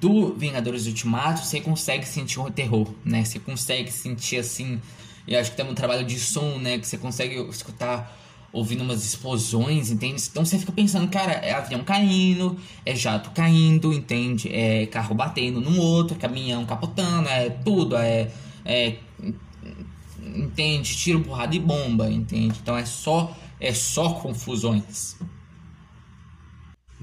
[0.00, 3.24] do Vingadores Ultimato, você consegue sentir o terror, né?
[3.24, 4.80] Você consegue sentir assim.
[5.26, 6.78] Eu acho que tem um trabalho de som, né?
[6.78, 8.16] Que você consegue escutar
[8.52, 10.22] ouvindo umas explosões, entende?
[10.30, 14.48] Então você fica pensando, cara, é avião caindo, é jato caindo, entende?
[14.52, 18.30] É carro batendo num outro, é caminhão capotando, é tudo, é,
[18.64, 18.96] é
[20.20, 20.96] entende?
[20.96, 22.58] Tiro, porrada e bomba, entende?
[22.60, 25.16] Então é só é só confusões.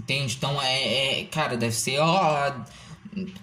[0.07, 0.35] Entende?
[0.37, 2.55] Então é, é cara, deve ser ó,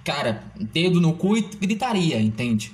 [0.02, 2.72] cara, dedo no cu e gritaria, entende?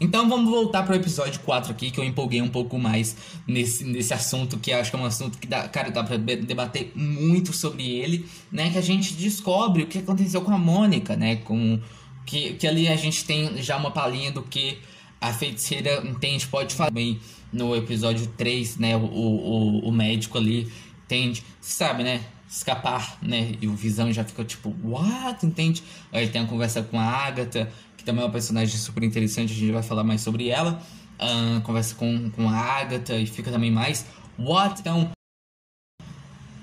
[0.00, 3.84] Então vamos voltar para o episódio 4 aqui, que eu empolguei um pouco mais nesse,
[3.84, 7.52] nesse assunto, que acho que é um assunto que dá, cara, dá pra debater muito
[7.52, 8.70] sobre ele, né?
[8.70, 11.36] Que a gente descobre o que aconteceu com a Mônica, né?
[11.36, 11.80] Com,
[12.26, 14.78] que, que ali a gente tem já uma palhinha do que
[15.20, 17.20] a feiticeira entende, pode falar bem
[17.52, 18.96] no episódio 3, né?
[18.96, 20.68] O, o, o médico ali
[21.04, 22.20] entende, sabe, né?
[22.48, 23.54] Escapar, né?
[23.60, 25.44] E o Visão já fica tipo, what?
[25.44, 25.82] Entende?
[26.12, 27.70] Aí tem a conversa com a Agatha
[28.04, 30.80] que também é uma personagem super interessante, a gente vai falar mais sobre ela.
[31.14, 34.04] Uh, conversa com, com a Agatha e fica também mais.
[34.38, 34.80] What?
[34.80, 35.10] Então,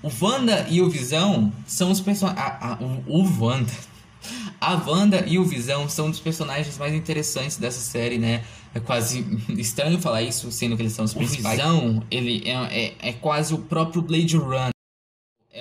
[0.03, 2.45] o Wanda e o Visão são os personagens.
[3.07, 3.71] O, o Wanda.
[4.61, 8.43] A Wanda e o Visão são os personagens mais interessantes dessa série, né?
[8.75, 9.25] É quase
[9.57, 11.59] estranho falar isso, sendo que eles são os principais.
[11.59, 14.71] O Visão, ele é, é, é quase o próprio Blade Runner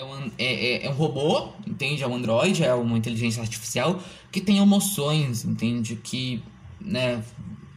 [0.00, 2.02] é um, é, é, é, um robô, entende?
[2.02, 4.00] É um androide, é uma inteligência artificial
[4.32, 5.94] que tem emoções, entende?
[5.96, 6.42] Que,
[6.80, 7.22] né,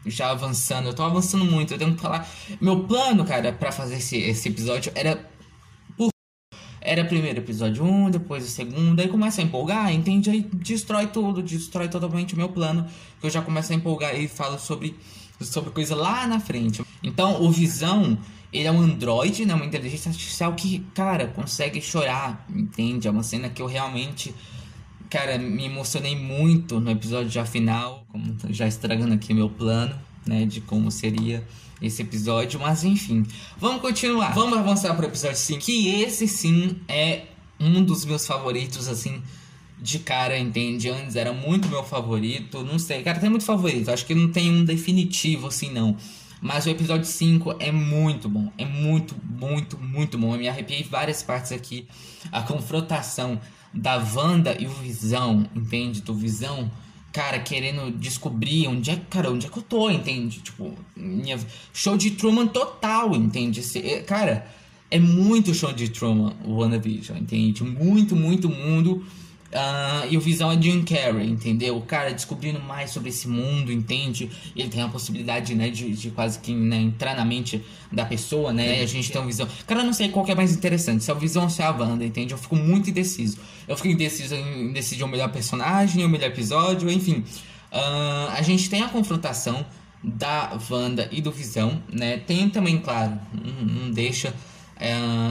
[0.05, 2.27] já avançando, eu tô avançando muito, eu tenho que falar.
[2.61, 5.29] Meu plano, cara, para fazer esse, esse episódio era.
[5.97, 6.11] Por...
[6.79, 10.29] Era primeiro episódio 1, um, depois o segundo, aí começa a empolgar, entende?
[10.29, 12.87] Aí destrói tudo, destrói totalmente o meu plano,
[13.19, 14.97] que eu já começo a empolgar e falo sobre,
[15.41, 16.81] sobre coisa lá na frente.
[17.01, 18.17] Então, o Visão
[18.53, 19.53] ele é um androide, né?
[19.53, 23.07] Uma inteligência artificial que, cara, consegue chorar, entende?
[23.07, 24.33] É uma cena que eu realmente,
[25.09, 30.45] cara, me emocionei muito no episódio já final, como já estragando aqui meu plano, né?
[30.45, 31.45] De como seria
[31.81, 33.25] esse episódio, mas enfim.
[33.57, 34.33] Vamos continuar.
[34.33, 37.23] Vamos avançar para o episódio 5, que esse sim é
[37.59, 39.21] um dos meus favoritos, assim,
[39.81, 40.89] de cara, entende?
[40.89, 44.49] Antes era muito meu favorito, não sei, cara, tem muito favorito, acho que não tem
[44.49, 45.97] um definitivo assim, não.
[46.43, 48.51] Mas o episódio 5 é muito bom.
[48.57, 50.33] É muito, muito, muito bom.
[50.33, 51.87] Eu me arrepiei várias partes aqui.
[52.33, 53.39] A confrontação
[53.73, 56.01] da Wanda e o Visão, entende?
[56.01, 56.69] Do Visão,
[57.13, 60.41] cara, querendo descobrir onde é, cara, onde é que eu tô, entende?
[60.41, 61.39] Tipo, minha...
[61.73, 63.61] show de Truman total, entende?
[63.77, 64.45] É, cara,
[64.91, 67.63] é muito show de Truman o WandaVision, entende?
[67.63, 69.01] Muito, muito mundo
[69.53, 71.77] Uh, e o Visão é Jim Carrey, entendeu?
[71.77, 74.27] O cara descobrindo mais sobre esse mundo, entende?
[74.55, 78.51] Ele tem a possibilidade, né, de, de quase que né, entrar na mente da pessoa,
[78.51, 78.79] né?
[78.79, 79.47] E a gente tem uma visão.
[79.67, 81.61] Cara, eu não sei qual que é mais interessante, se é o Visão ou se
[81.61, 82.33] é a Wanda, entende?
[82.33, 83.37] Eu fico muito indeciso.
[83.67, 87.23] Eu fico indeciso em decidir o melhor personagem, o melhor episódio, enfim.
[87.71, 89.63] Uh, a gente tem a confrontação
[90.03, 92.17] da Wanda e do Visão, né?
[92.17, 94.33] Tem também, claro, não, deixa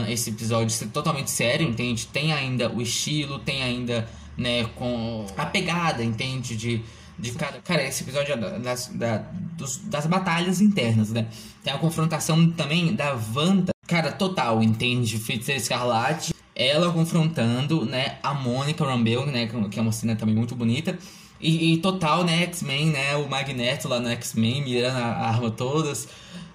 [0.09, 2.07] esse episódio ser totalmente sério, entende?
[2.07, 6.55] Tem ainda o estilo, tem ainda, né, com a pegada, entende?
[6.55, 6.81] De,
[7.19, 7.59] de cada.
[7.59, 9.17] Cara, esse episódio é das, da,
[9.57, 11.27] dos, das batalhas internas, né?
[11.63, 15.17] Tem a confrontação também da Wanda, cara, total, entende?
[15.17, 20.55] Feiticeira Escarlate, ela confrontando, né, a Mônica Rambeau, né, que é uma cena também muito
[20.55, 20.97] bonita.
[21.39, 26.07] E, e total, né, X-Men, né, o Magneto lá no X-Men, mirando a arma todas.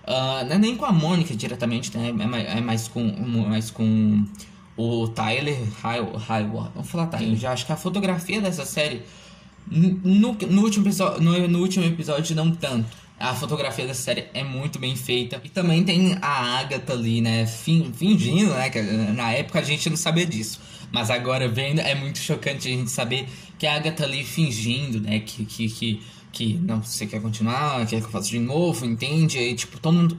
[0.08, 2.08] Uh, não é nem com a Mônica diretamente, né?
[2.08, 3.04] É mais, é mais com,
[3.46, 4.24] mais com
[4.74, 6.70] o Tyler Hayward.
[6.74, 9.02] Vamos falar Tyler, já acho que a fotografia dessa série.
[9.70, 12.88] No, no, último, episódio, no, no último episódio, não tanto.
[13.20, 15.42] A fotografia dessa série é muito bem feita.
[15.44, 17.46] E também tem a Agatha ali, né?
[17.46, 18.70] Fingindo, né?
[18.70, 20.58] Que na época a gente não sabia disso.
[20.90, 25.18] Mas agora vendo, é muito chocante a gente saber que a Agatha ali fingindo, né?
[25.20, 29.38] Que, que, que, que não, você quer continuar, quer que eu faça de novo, entende?
[29.38, 30.18] E tipo, todo mundo.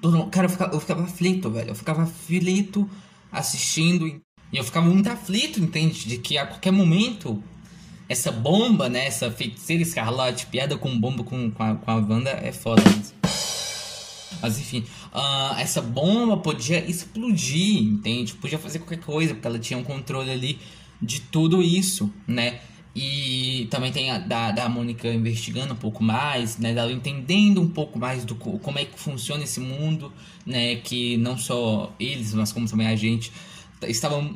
[0.00, 1.70] Todo mundo cara, eu ficava, eu ficava aflito, velho.
[1.70, 2.88] Eu ficava aflito
[3.32, 4.06] assistindo.
[4.06, 6.08] E eu ficava muito aflito, entende?
[6.08, 7.42] De que a qualquer momento
[8.08, 9.06] essa bomba, né?
[9.06, 12.82] Essa feiticeira escarlate, piada com bomba com, com, a, com a Wanda é foda.
[14.40, 18.34] Mas enfim, uh, essa bomba podia explodir, entende?
[18.34, 20.58] Podia fazer qualquer coisa, porque ela tinha um controle ali
[21.02, 22.60] de tudo isso, né?
[23.00, 26.74] E também tem a da, da Mônica investigando um pouco mais, né?
[26.74, 30.12] Dela entendendo um pouco mais do como é que funciona esse mundo,
[30.44, 30.74] né?
[30.74, 33.30] Que não só eles, mas como também a gente
[33.86, 34.34] estavam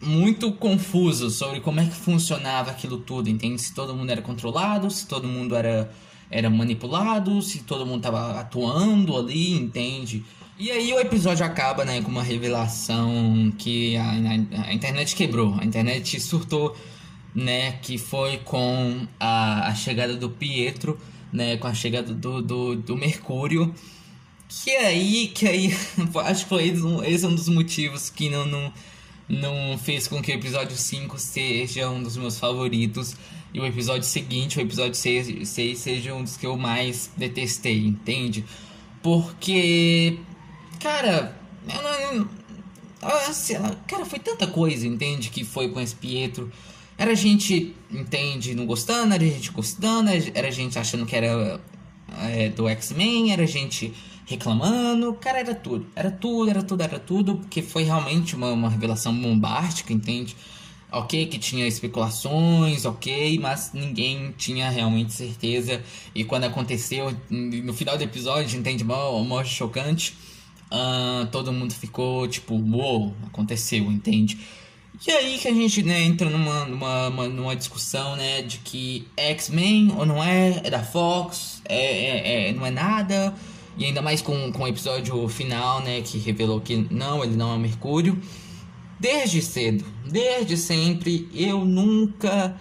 [0.00, 3.60] muito confuso sobre como é que funcionava aquilo tudo, entende?
[3.60, 5.92] Se todo mundo era controlado, se todo mundo era,
[6.30, 10.24] era manipulado, se todo mundo estava atuando ali, entende?
[10.58, 15.54] E aí o episódio acaba, né, com uma revelação que a, a, a internet quebrou,
[15.60, 16.74] a internet surtou,
[17.34, 20.98] né, que foi com a, a chegada do Pietro,
[21.32, 23.74] né, com a chegada do, do, do Mercúrio,
[24.48, 25.74] que aí, que aí,
[26.24, 26.68] acho que foi
[27.06, 28.72] esse um, dos motivos que não, não
[29.28, 33.14] não fez com que o episódio 5 seja um dos meus favoritos
[33.54, 37.78] e o episódio seguinte, o episódio 6, 6 seja um dos que eu mais detestei,
[37.78, 38.44] entende?
[39.02, 40.18] Porque,
[40.80, 41.36] cara,
[41.68, 42.28] eu não.
[43.02, 43.54] Assim,
[43.86, 45.30] cara, foi tanta coisa, entende?
[45.30, 46.52] Que foi com esse Pietro.
[47.00, 51.58] Era gente, entende, não gostando, era gente gostando, era gente achando que era
[52.28, 53.90] é, do X-Men, era gente
[54.26, 55.14] reclamando.
[55.14, 55.86] Cara, era tudo.
[55.96, 57.36] Era tudo, era tudo, era tudo.
[57.36, 60.36] Porque foi realmente uma, uma revelação bombástica, entende?
[60.92, 65.82] Ok, que tinha especulações, ok, mas ninguém tinha realmente certeza.
[66.14, 68.84] E quando aconteceu, no final do episódio, entende?
[68.84, 70.14] Mó, mó chocante.
[70.70, 74.38] Uh, todo mundo ficou tipo, uou, wow, aconteceu, entende?
[75.06, 79.94] E aí que a gente né, entra numa, numa, numa discussão né, de que X-Men
[79.96, 83.34] ou não é, é da Fox, é, é, é, não é nada.
[83.78, 87.54] E ainda mais com, com o episódio final, né, que revelou que não, ele não
[87.54, 88.20] é Mercúrio.
[88.98, 92.54] Desde cedo, desde sempre, eu nunca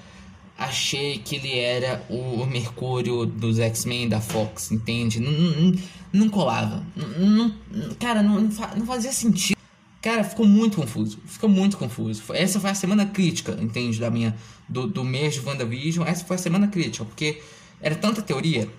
[0.57, 5.19] achei que ele era o Mercúrio dos X-Men da Fox, entende?
[5.19, 5.79] Não, não,
[6.13, 6.85] não colava.
[6.95, 7.53] Não,
[7.99, 9.58] cara, não, não fazia sentido.
[10.01, 11.19] Cara, ficou muito confuso.
[11.25, 12.23] Ficou muito confuso.
[12.33, 13.99] Essa foi a semana crítica, entende?
[13.99, 14.35] Da minha.
[14.67, 16.07] Do, do mês de WandaVision.
[16.07, 17.03] Essa foi a semana crítica.
[17.03, 17.41] Porque
[17.81, 18.69] era tanta teoria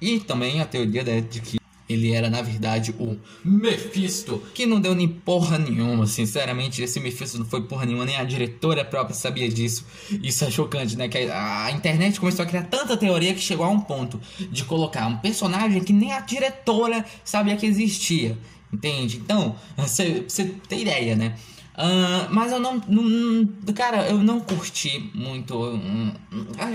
[0.00, 4.80] e também a teoria né, de que ele era, na verdade, o Mephisto, que não
[4.80, 9.12] deu nem porra nenhuma, sinceramente, esse Mephisto não foi porra nenhuma, nem a diretora própria
[9.12, 9.84] sabia disso.
[10.22, 11.08] Isso é chocante, né?
[11.08, 15.04] Que a internet começou a criar tanta teoria que chegou a um ponto de colocar
[15.08, 18.38] um personagem que nem a diretora sabia que existia,
[18.72, 19.18] entende?
[19.18, 21.36] Então, você, você tem ideia, né?
[21.80, 25.56] Uh, mas eu não, não, Cara, eu não curti muito.
[25.56, 26.12] Um,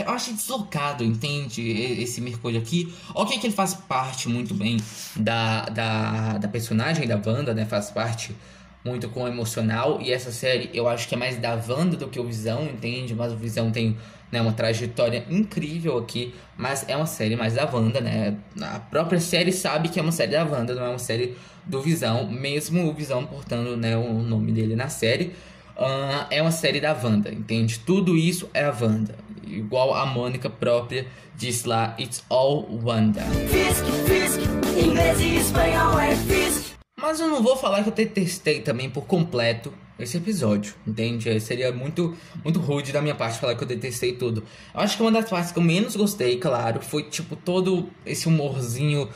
[0.03, 1.61] eu achei deslocado, entende?
[1.61, 2.91] Esse Mercúrio aqui.
[3.13, 4.77] Ok, que ele faz parte muito bem
[5.15, 7.65] da, da, da personagem da Wanda, né?
[7.65, 8.35] Faz parte
[8.83, 10.01] muito com o emocional.
[10.01, 13.13] E essa série eu acho que é mais da Wanda do que o Visão, entende?
[13.13, 13.97] Mas o Visão tem
[14.31, 16.33] né, uma trajetória incrível aqui.
[16.57, 18.37] Mas é uma série mais da Wanda, né?
[18.61, 21.35] A própria série sabe que é uma série da Wanda, não é uma série
[21.65, 25.33] do Visão, mesmo o Visão portando né, o nome dele na série.
[25.75, 27.79] Uh, é uma série da Wanda, entende?
[27.79, 29.15] Tudo isso é a Wanda.
[29.45, 33.21] Igual a Mônica própria diz lá, It's all Wanda.
[33.21, 34.39] Fisk, Fisk,
[34.81, 36.75] inglês e espanhol é Fisk.
[36.97, 41.39] Mas eu não vou falar que eu detestei também por completo esse episódio, entende?
[41.39, 44.43] Seria muito, muito rude da minha parte falar que eu detestei tudo.
[44.73, 48.27] Eu acho que uma das partes que eu menos gostei, claro, foi tipo todo esse
[48.27, 49.09] humorzinho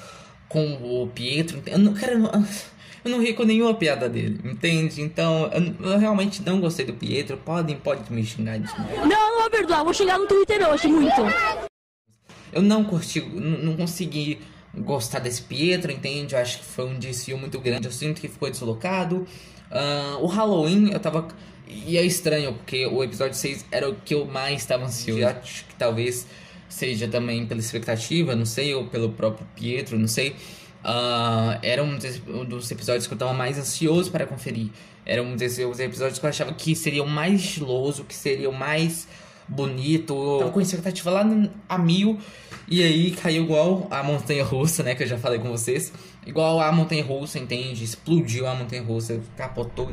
[0.47, 1.61] com o Pietro.
[1.65, 2.31] Eu não, cara, eu não,
[3.03, 5.01] eu não ri com nenhuma piada dele, entende?
[5.01, 7.37] Então, eu, eu realmente não gostei do Pietro.
[7.37, 8.75] Podem, podem me xingar disso.
[8.79, 11.21] Não, não vou perdoar, vou xingar no Twitter hoje muito.
[12.51, 14.39] Eu não curti, não, não consegui
[14.73, 16.35] gostar desse Pietro, entende?
[16.35, 17.87] Eu acho que foi um desfio muito grande.
[17.87, 19.27] Eu sinto que ficou deslocado.
[19.71, 21.27] Uh, o Halloween, eu tava.
[21.67, 25.25] E é estranho, porque o episódio 6 era o que eu mais estava ansioso.
[25.25, 26.25] Acho que talvez
[26.67, 30.35] seja também pela expectativa, não sei, ou pelo próprio Pietro, não sei.
[30.83, 31.97] Uh, era um
[32.45, 34.69] dos, episódios que eu estava mais ansioso para conferir.
[35.05, 38.53] Era um dos episódios que eu achava que seria o mais estiloso, que seria o
[38.53, 39.07] mais
[39.47, 40.37] bonito.
[40.39, 41.25] Tava com a expectativa lá
[41.67, 42.19] a mil.
[42.67, 44.95] E aí caiu igual a montanha russa, né?
[44.95, 45.91] Que eu já falei com vocês.
[46.29, 47.83] Igual a montanha russa, entende?
[47.83, 49.91] Explodiu a montanha russa, capotou.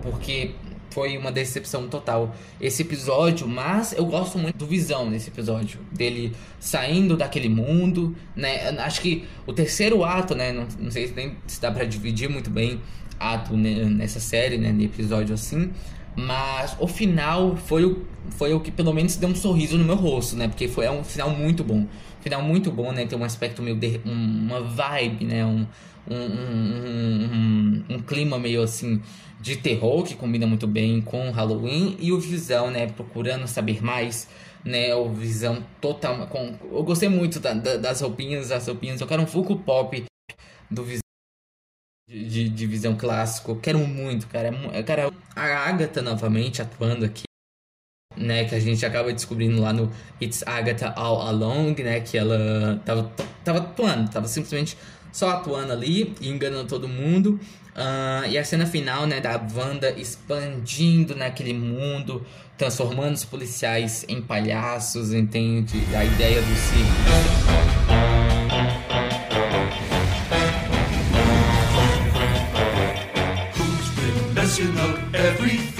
[0.00, 0.52] Porque
[0.90, 6.32] foi uma decepção total esse episódio, mas eu gosto muito do Visão nesse episódio, dele
[6.60, 8.68] saindo daquele mundo, né?
[8.78, 10.52] Acho que o terceiro ato, né?
[10.52, 12.80] Não, não sei se, nem, se dá para dividir muito bem
[13.18, 14.70] ato nessa série, né?
[14.70, 15.72] No episódio assim.
[16.14, 19.96] Mas o final foi o, foi o que pelo menos deu um sorriso no meu
[19.96, 20.46] rosto, né?
[20.46, 21.88] Porque foi é um final muito bom.
[22.22, 23.04] Final muito bom, né?
[23.06, 23.76] Tem um aspecto meio.
[23.76, 25.44] De, uma vibe, né?
[25.44, 25.66] Um,
[26.08, 29.00] um, um, um, um clima meio assim
[29.40, 34.28] de terror que combina muito bem com Halloween e o Visão, né, procurando saber mais,
[34.64, 39.06] né, o Visão total com eu gostei muito da, da, das roupinhas, das roupinhas, eu
[39.06, 40.04] quero um Funko Pop
[40.70, 41.02] do Visão
[42.08, 47.24] de, de, Visão clássico, quero muito, cara, eu quero a Agatha novamente atuando aqui
[48.22, 52.80] né, que a gente acaba descobrindo lá no It's Agatha All Along, né, que ela
[52.84, 53.12] tava,
[53.44, 54.76] tava atuando, tava simplesmente
[55.12, 57.38] só atuando ali e enganando todo mundo.
[57.74, 62.24] Uh, e a cena final, né, da Wanda expandindo naquele mundo,
[62.58, 65.82] transformando os policiais em palhaços, entende?
[65.94, 66.92] A ideia do circo.
[75.14, 75.71] A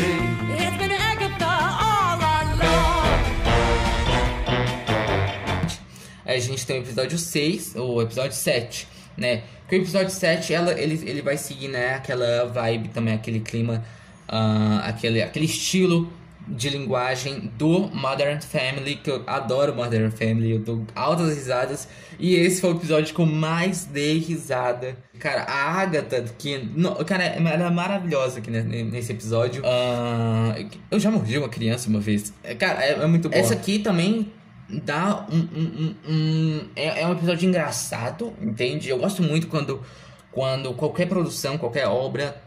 [6.63, 9.43] gente tem o episódio 6, o episódio 7 né?
[9.61, 13.83] Porque o episódio 7, ela, ele, ele vai seguir, né, aquela vibe também, aquele clima,
[14.29, 16.13] uh, aquele, aquele estilo
[16.47, 21.89] de linguagem do Modern Family, que eu adoro Modern Family, eu dou altas risadas.
[22.19, 24.97] E esse foi o episódio que eu mais dei risada.
[25.21, 26.59] Cara, a Agatha, que.
[26.59, 29.63] No, cara, ela é maravilhosa aqui nesse episódio.
[29.63, 32.35] Uh, eu já mordi uma criança uma vez.
[32.59, 33.37] Cara, é, é muito bom.
[33.37, 34.33] Essa aqui também
[34.73, 38.89] dá um, um, um, um, é, é um episódio engraçado, entende?
[38.89, 39.83] Eu gosto muito quando,
[40.31, 42.41] quando qualquer produção, qualquer obra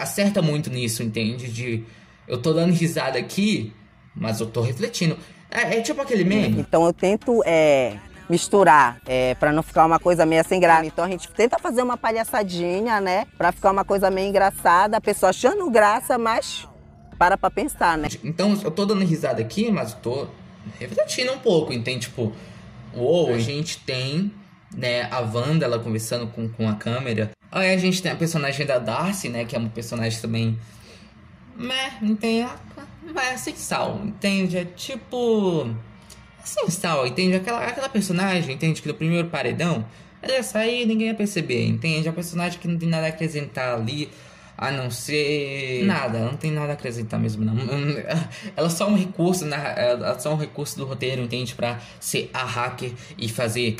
[0.00, 1.50] acerta muito nisso, entende?
[1.50, 1.84] De
[2.28, 3.72] eu tô dando risada aqui,
[4.14, 5.16] mas eu tô refletindo.
[5.50, 6.60] É, é tipo aquele meme.
[6.60, 7.96] Então eu tento é,
[8.28, 10.86] misturar, é, para não ficar uma coisa meio sem graça.
[10.86, 13.26] Então a gente tenta fazer uma palhaçadinha, né?
[13.36, 16.68] Pra ficar uma coisa meio engraçada, a pessoa achando graça, mas
[17.18, 18.08] para pra pensar, né?
[18.22, 20.28] Então eu tô dando risada aqui, mas eu tô
[20.78, 22.06] refletindo um pouco, entende?
[22.06, 22.32] Tipo,
[22.94, 24.32] uou, a gente tem,
[24.74, 27.30] né, a Wanda, ela conversando com, com a câmera.
[27.50, 30.58] Aí a gente tem a personagem da Darcy, né, que é uma personagem também...
[31.56, 32.48] Meh, entende?
[33.14, 34.58] Mas sem sal, entende?
[34.58, 35.68] É tipo...
[36.44, 37.36] Sem sal, entende?
[37.36, 38.82] Aquela, aquela personagem, entende?
[38.82, 39.86] Que no primeiro paredão,
[40.20, 42.08] ela ia sair e ninguém ia perceber, entende?
[42.08, 44.10] A personagem que não tem nada a acrescentar ali
[44.56, 47.54] a não ser nada, não tem nada a acrescentar mesmo não.
[48.56, 51.80] Ela é só um recurso, na, ela é só um recurso do roteiro, entende, para
[51.98, 53.76] ser a hacker e fazer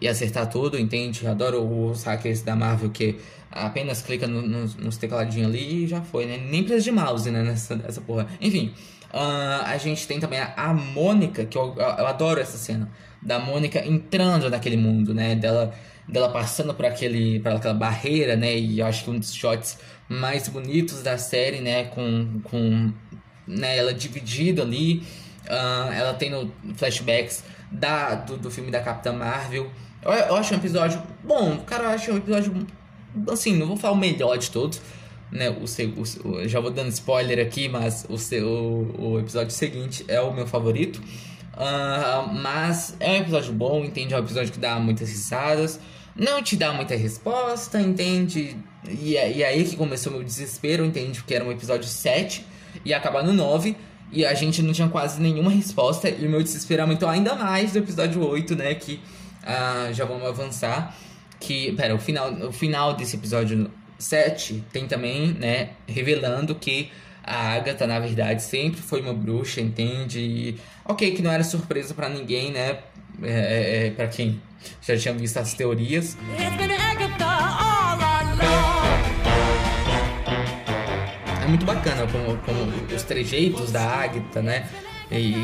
[0.00, 1.26] e acertar tudo, entende?
[1.26, 3.16] Adoro os hackers da Marvel que
[3.50, 6.36] apenas clica no, no, nos tecladinhos ali e já foi, né?
[6.36, 8.26] Nem precisa de mouse, né, nessa, nessa porra.
[8.40, 8.74] Enfim,
[9.12, 12.90] uh, a gente tem também a, a Mônica, que eu, eu adoro essa cena,
[13.22, 15.34] da Mônica entrando naquele mundo, né?
[15.34, 15.72] Dela
[16.08, 18.56] dela passando por aquele por aquela barreira, né?
[18.56, 19.78] E eu acho que um dos shots
[20.08, 21.84] mais bonitos da série, né?
[21.84, 22.92] Com, com
[23.46, 25.02] né, ela dividida ali.
[25.46, 29.70] Uh, ela tem no flashbacks da, do, do filme da Capitã Marvel.
[30.02, 32.66] Eu, eu acho um episódio bom, cara, eu acho um episódio
[33.30, 34.80] assim, não vou falar o melhor de todos,
[35.30, 35.50] né?
[35.50, 40.20] O, o, o já vou dando spoiler aqui, mas o, o, o episódio seguinte é
[40.20, 41.00] o meu favorito.
[41.54, 44.12] Uh, mas é um episódio bom, entende?
[44.12, 45.78] É um episódio que dá muitas risadas.
[46.16, 48.56] Não te dá muita resposta, entende?
[48.88, 51.18] E, é, e aí que começou meu desespero, entende?
[51.18, 52.44] Porque era um episódio 7
[52.84, 53.76] e ia acabar no 9.
[54.12, 56.08] E a gente não tinha quase nenhuma resposta.
[56.08, 58.74] E o meu desespero aumentou ainda mais do episódio 8, né?
[58.74, 59.00] Que
[59.42, 60.96] uh, já vamos avançar.
[61.40, 65.70] Que, pera, o final, o final desse episódio 7 tem também, né?
[65.86, 66.90] Revelando que
[67.26, 70.20] a Agatha, na verdade, sempre foi uma bruxa, entende?
[70.20, 72.78] E, ok, que não era surpresa para ninguém, né?
[73.22, 74.40] É, é, é para quem
[74.82, 76.18] já tinha visto as teorias.
[81.42, 84.68] É muito bacana como, como os trejeitos da Agatha, né?
[85.10, 85.34] E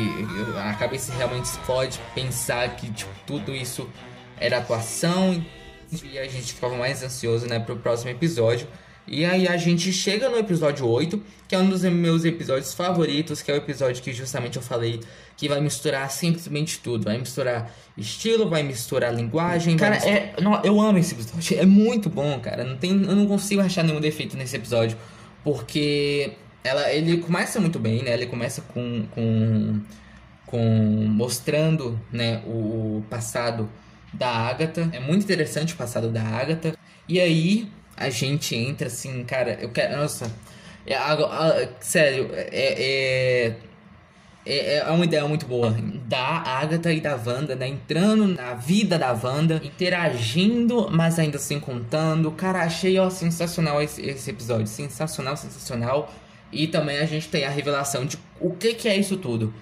[0.57, 3.89] a cabeça realmente explode pensar que tipo, tudo isso
[4.37, 5.43] era atuação
[6.03, 8.67] e a gente ficava mais ansioso né, pro próximo episódio.
[9.11, 13.41] E aí a gente chega no episódio 8, que é um dos meus episódios favoritos,
[13.41, 15.01] que é o episódio que justamente eu falei
[15.35, 17.03] que vai misturar simplesmente tudo.
[17.03, 19.75] Vai misturar estilo, vai misturar linguagem.
[19.75, 20.17] Cara, misturar...
[20.17, 21.59] é, não, eu amo esse episódio.
[21.59, 22.63] É muito bom, cara.
[22.63, 24.97] Não tem, eu não consigo achar nenhum defeito nesse episódio.
[25.43, 26.31] Porque
[26.63, 28.13] ela, ele começa muito bem, né?
[28.13, 29.81] Ele começa com, com,
[30.45, 30.63] com
[31.09, 33.69] mostrando, né, o passado
[34.13, 34.89] da Agatha.
[34.93, 36.77] É muito interessante o passado da Agatha.
[37.09, 37.69] E aí
[38.01, 40.31] a gente entra assim, cara, eu quero, nossa,
[40.85, 43.55] é, sério, é, é
[44.45, 45.75] é, é uma ideia muito boa.
[46.07, 47.67] Da Agatha e da Wanda, né?
[47.67, 52.31] Entrando na vida da Wanda, interagindo, mas ainda assim contando.
[52.31, 54.67] Cara, achei ó, sensacional esse, esse episódio.
[54.67, 56.11] Sensacional, sensacional.
[56.51, 59.53] E também a gente tem a revelação de o que, que é isso tudo.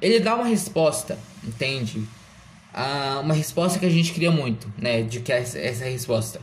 [0.00, 2.06] Ele dá uma resposta, entende?
[2.72, 5.02] Ah, uma resposta que a gente queria muito, né?
[5.02, 6.40] De que essa, essa resposta.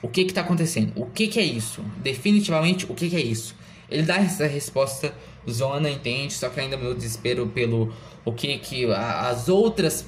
[0.00, 0.92] O que que tá acontecendo?
[0.96, 1.82] O que que é isso?
[1.98, 3.54] Definitivamente, o que que é isso?
[3.90, 5.14] Ele dá essa resposta
[5.48, 6.32] zona, entende?
[6.32, 7.92] Só que ainda meu desespero pelo
[8.24, 10.06] o que que a, as outras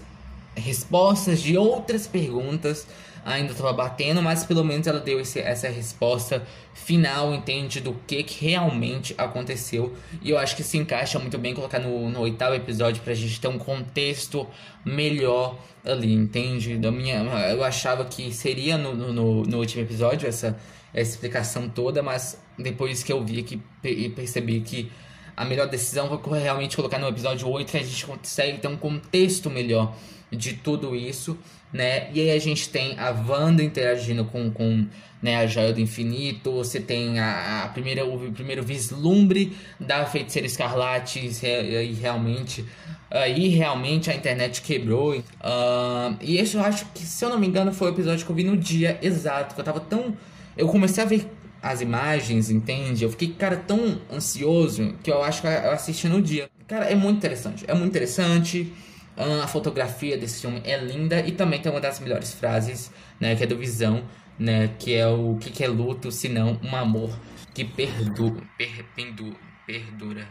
[0.57, 2.87] respostas de outras perguntas
[3.25, 7.81] ainda estava batendo, mas pelo menos ela deu esse, essa resposta final, entende?
[7.81, 9.95] Do que, que realmente aconteceu.
[10.23, 13.41] E eu acho que se encaixa muito bem colocar no, no oitavo episódio pra gente
[13.41, 14.47] ter um contexto
[14.85, 16.77] melhor ali, entende?
[16.77, 17.17] Da minha,
[17.51, 20.59] eu achava que seria no, no, no último episódio essa,
[20.93, 24.93] essa explicação toda, mas depois que eu vi que e percebi que
[25.37, 28.77] a melhor decisão foi realmente colocar no episódio 8 que a gente consegue ter um
[28.77, 29.97] contexto melhor
[30.31, 31.39] de tudo isso,
[31.75, 32.09] né?
[32.15, 34.87] E aí a gente tem a Wanda interagindo com, com
[35.21, 40.47] né, a Joia do Infinito, você tem a, a primeira, o primeiro vislumbre da Feiticeira
[40.47, 42.65] Escarlate e realmente
[43.11, 45.17] aí realmente a internet quebrou.
[45.17, 48.31] Uh, e esse eu acho que, se eu não me engano, foi o episódio que
[48.31, 50.17] eu vi no dia exato, que eu tava tão...
[50.57, 51.29] Eu comecei a ver
[51.61, 53.05] as imagens, entende?
[53.05, 56.49] Eu fiquei, cara, tão ansioso que eu acho que eu assisti no dia.
[56.69, 57.65] Cara, é muito interessante.
[57.67, 58.73] É muito interessante.
[59.17, 62.91] A fotografia desse filme é linda e também tem uma das melhores frases,
[63.21, 64.05] né, que é do Visão,
[64.39, 67.17] né, que é o que, que é luto se não um amor
[67.55, 70.27] que perdu, per, pendu, perdura.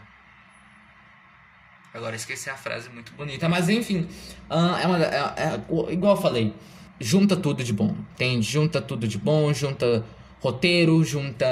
[1.94, 4.08] Agora esqueci a frase muito bonita, mas enfim,
[4.50, 6.54] é uma é, é, igual eu falei,
[7.00, 8.46] junta tudo de bom, entende?
[8.46, 10.04] Junta tudo de bom, junta
[10.42, 11.48] roteiro, junta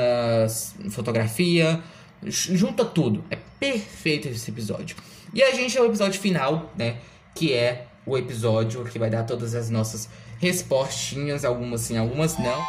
[0.89, 1.81] fotografia,
[2.25, 3.23] junta tudo.
[3.29, 4.97] É perfeito esse episódio.
[5.33, 6.97] E a gente é o episódio final, né?
[7.33, 10.09] Que é o episódio que vai dar todas as nossas
[10.39, 12.61] respostinhas, algumas sim, algumas não.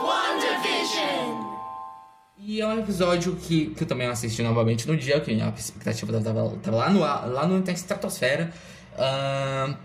[0.00, 1.52] WandaVision!
[2.38, 6.20] E é um episódio que, que eu também assisti novamente no dia, que a expectativa
[6.20, 8.52] tava, tava lá no lá no estratosfera.
[8.94, 9.76] Uh,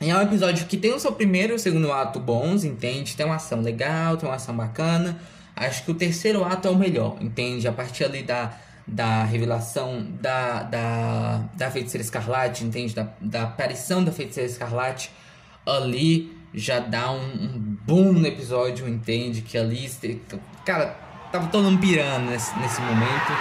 [0.00, 3.16] e é um episódio que tem o seu primeiro e o segundo ato bons, entende?
[3.16, 5.20] Tem uma ação legal, tem uma ação bacana.
[5.56, 7.66] Acho que o terceiro ato é o melhor, entende?
[7.66, 8.56] A partir ali da,
[8.88, 12.94] da revelação da, da, da feiticeira escarlate, entende?
[12.94, 15.10] Da, da aparição da feiticeira escarlate
[15.66, 19.42] ali já dá um, um boom no episódio, entende?
[19.42, 19.90] Que ali,
[20.64, 20.96] cara,
[21.30, 23.32] tava todo mundo pirando nesse, nesse momento.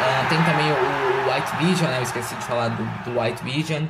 [0.00, 1.04] Uh, tem também o,
[1.34, 1.98] White Vision, né?
[1.98, 3.86] Eu esqueci de falar do, do White Vision,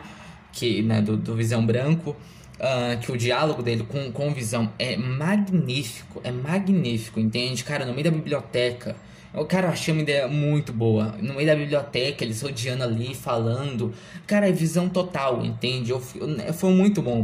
[0.53, 2.17] que, né, do, do Visão Branco.
[2.55, 7.65] Uh, que o diálogo dele com, com o Visão é magnífico, é magnífico, entende?
[7.65, 8.95] Cara, no meio da biblioteca,
[9.35, 11.17] eu, cara, achei uma ideia muito boa.
[11.21, 13.93] No meio da biblioteca, eles rodeando ali, falando.
[14.29, 15.91] Cara, é visão total, entende?
[15.91, 17.23] Eu, eu, foi muito bom.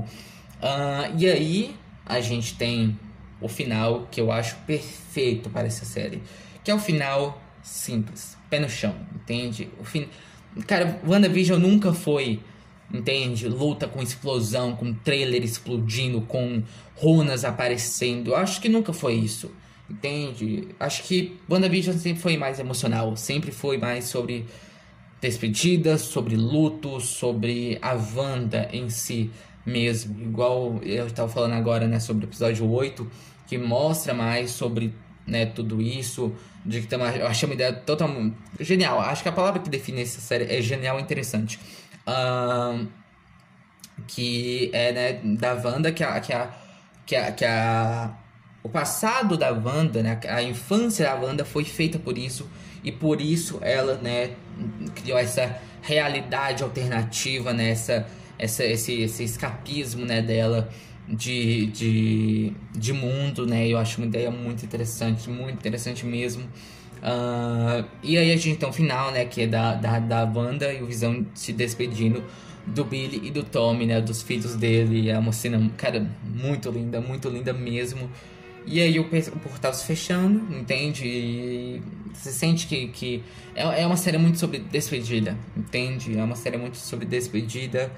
[0.60, 2.98] Uh, e aí, a gente tem
[3.40, 6.20] o final que eu acho perfeito para essa série.
[6.64, 9.70] Que é o final simples, pé no chão, entende?
[9.78, 10.08] O fim...
[10.66, 12.40] Cara, WandaVision nunca foi,
[12.92, 13.48] entende?
[13.48, 16.62] Luta com explosão, com trailer explodindo, com
[16.96, 18.34] runas aparecendo.
[18.34, 19.50] Acho que nunca foi isso,
[19.88, 20.68] entende?
[20.78, 24.46] Acho que WandaVision sempre foi mais emocional, sempre foi mais sobre
[25.20, 29.30] despedidas, sobre luto, sobre a Wanda em si
[29.64, 30.20] mesmo.
[30.20, 33.06] Igual eu estava falando agora, né, sobre o episódio 8,
[33.46, 34.94] que mostra mais sobre
[35.26, 36.34] né, tudo isso,
[36.64, 39.00] de que tem uma, eu achei uma ideia totalmente genial.
[39.00, 41.58] Acho que a palavra que define essa série é genial e interessante.
[42.10, 42.88] Uh,
[44.06, 46.50] que é né, da Wanda, que a, que a,
[47.06, 48.14] que a, que a
[48.62, 52.48] o passado da Wanda, né, a infância da Wanda foi feita por isso
[52.84, 54.32] e por isso ela, né,
[54.94, 58.06] criou essa realidade alternativa, né, essa,
[58.38, 60.68] essa, esse, esse escapismo, né, dela
[61.08, 63.66] de, de, de mundo, né?
[63.66, 66.48] Eu acho uma ideia muito interessante, muito interessante mesmo.
[67.02, 69.24] Uh, e aí a gente tem o final, né?
[69.24, 72.22] Que é da, da, da Wanda e o Visão se despedindo
[72.66, 74.00] do Billy e do Tommy, né?
[74.00, 75.10] Dos filhos dele.
[75.10, 78.10] É uma cena, cara, muito linda, muito linda mesmo.
[78.66, 81.06] E aí o, o portal se fechando, entende?
[81.06, 81.82] E
[82.12, 83.22] você sente que, que
[83.54, 86.18] é, é uma série muito sobre despedida, entende?
[86.18, 87.90] É uma série muito sobre despedida.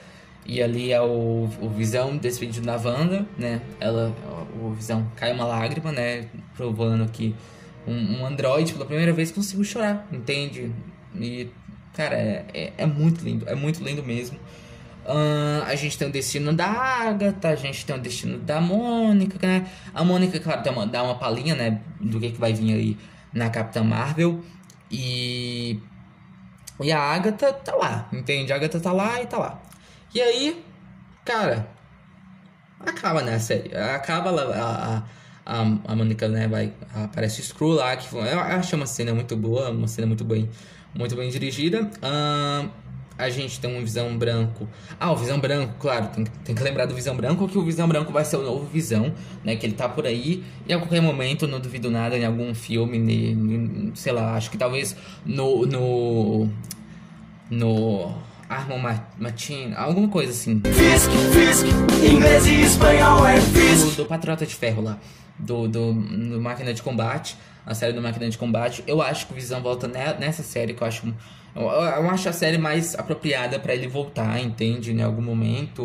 [0.45, 3.61] E ali é o, o Visão despedido da Wanda, né?
[3.79, 4.15] Ela,
[4.61, 6.27] o Visão cai uma lágrima, né?
[6.57, 7.35] Provando que
[7.87, 10.73] um, um androide pela primeira vez conseguiu chorar, entende?
[11.15, 11.49] E,
[11.95, 14.39] cara, é, é, é muito lindo, é muito lindo mesmo.
[15.05, 19.37] Uh, a gente tem o destino da Agatha, a gente tem o destino da Mônica,
[19.45, 19.67] né?
[19.93, 21.81] A Mônica, claro, dá uma, dá uma palhinha, né?
[22.01, 22.99] Do que, que vai vir aí
[23.33, 24.41] na Capitã Marvel.
[24.91, 25.81] E.
[26.81, 28.53] E a Agatha tá lá, entende?
[28.53, 29.63] A Agatha tá lá e tá lá.
[30.15, 30.65] E aí,
[31.25, 31.69] cara.
[32.79, 33.77] Acaba, né, a série.
[33.77, 35.03] Acaba a, a,
[35.45, 36.49] a, a Mônica, né?
[36.49, 36.73] Vai.
[36.95, 40.49] Aparece o Screw lá, que eu acho uma cena muito boa, uma cena muito bem,
[40.95, 41.91] muito bem dirigida.
[42.03, 42.69] Uh,
[43.19, 44.69] a gente tem um Visão Branco.
[44.99, 47.87] Ah, o Visão Branco, claro, tem, tem, que lembrar do Visão Branco que o Visão
[47.87, 49.13] Branco vai ser o novo Visão,
[49.45, 49.57] né?
[49.57, 52.99] Que ele tá por aí e a qualquer momento, não duvido nada, em algum filme,
[52.99, 55.67] ne, sei lá, acho que talvez no.
[55.67, 56.49] no.
[57.51, 58.33] no.
[58.49, 58.79] Armon
[59.19, 60.61] Martin, alguma coisa assim.
[60.61, 61.67] Fisk, Fisk,
[62.05, 63.97] inglês e espanhol é Fisk.
[63.97, 64.99] Do, do Patriota de Ferro lá,
[65.43, 67.37] do, do, do Máquina de Combate,
[67.67, 68.83] a série do Máquina de Combate.
[68.87, 71.13] Eu acho que o Visão volta nessa série que eu acho
[71.55, 74.93] eu, eu acho a série mais apropriada para ele voltar, entende?
[74.93, 75.83] Em algum momento,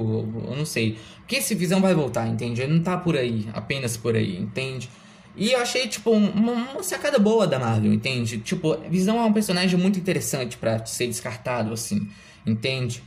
[0.50, 0.98] eu não sei.
[1.20, 2.62] Porque esse Visão vai voltar, entende?
[2.62, 4.90] Ele não tá por aí, apenas por aí, entende?
[5.36, 8.38] E eu achei, tipo, uma, uma sacada boa da Marvel, entende?
[8.40, 12.08] Tipo, Visão é um personagem muito interessante para ser descartado, assim,
[12.46, 13.04] entende?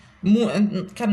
[0.95, 1.11] Cara,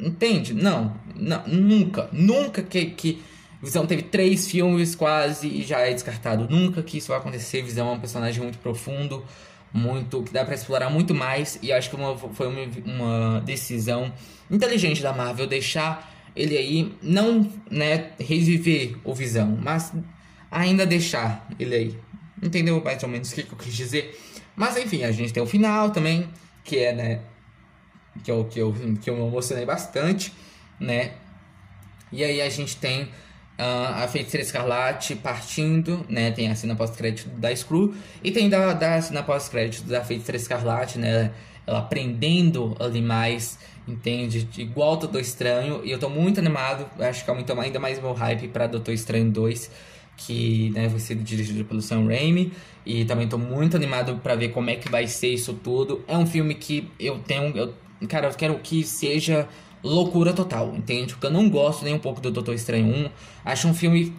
[0.00, 0.54] entende?
[0.54, 3.22] Não, não, nunca, nunca que, que
[3.66, 6.46] Visão teve três filmes quase e já é descartado.
[6.48, 7.62] Nunca que isso vai acontecer.
[7.62, 9.24] Visão é um personagem muito profundo
[9.72, 14.12] muito que dá para explorar muito mais e acho que uma, foi uma, uma decisão
[14.50, 19.92] inteligente da Marvel deixar ele aí não né reviver o Visão, mas
[20.50, 21.98] ainda deixar ele aí.
[22.42, 24.18] Entendeu mais ou menos o que, eu quis dizer?
[24.54, 26.28] Mas enfim, a gente tem o final também,
[26.64, 27.20] que é né
[28.22, 30.32] que eu, que eu, que eu me emocionei bastante,
[30.80, 31.12] né?
[32.10, 33.10] E aí a gente tem
[33.58, 36.30] Uh, a Feiticeira Escarlate partindo, né?
[36.30, 40.98] Tem a cena pós-crédito da Screw e tem da, da cena pós-crédito da Feiticeira Escarlate,
[40.98, 41.32] né?
[41.66, 44.46] Ela aprendendo ali mais, entende?
[44.58, 45.80] Igual Doutor Estranho.
[45.84, 49.30] E eu tô muito animado, acho que aumentou ainda mais meu hype pra Doutor Estranho
[49.30, 49.70] 2,
[50.18, 52.52] que né, vai ser dirigido pelo Sam Raimi.
[52.84, 56.04] E também tô muito animado para ver como é que vai ser isso tudo.
[56.06, 57.56] É um filme que eu tenho.
[57.56, 57.74] Eu,
[58.06, 59.48] cara, eu quero que seja
[59.86, 61.14] loucura total, entende?
[61.14, 63.10] Porque eu não gosto nem um pouco do Doutor Estranho 1.
[63.44, 64.14] Acho um filme.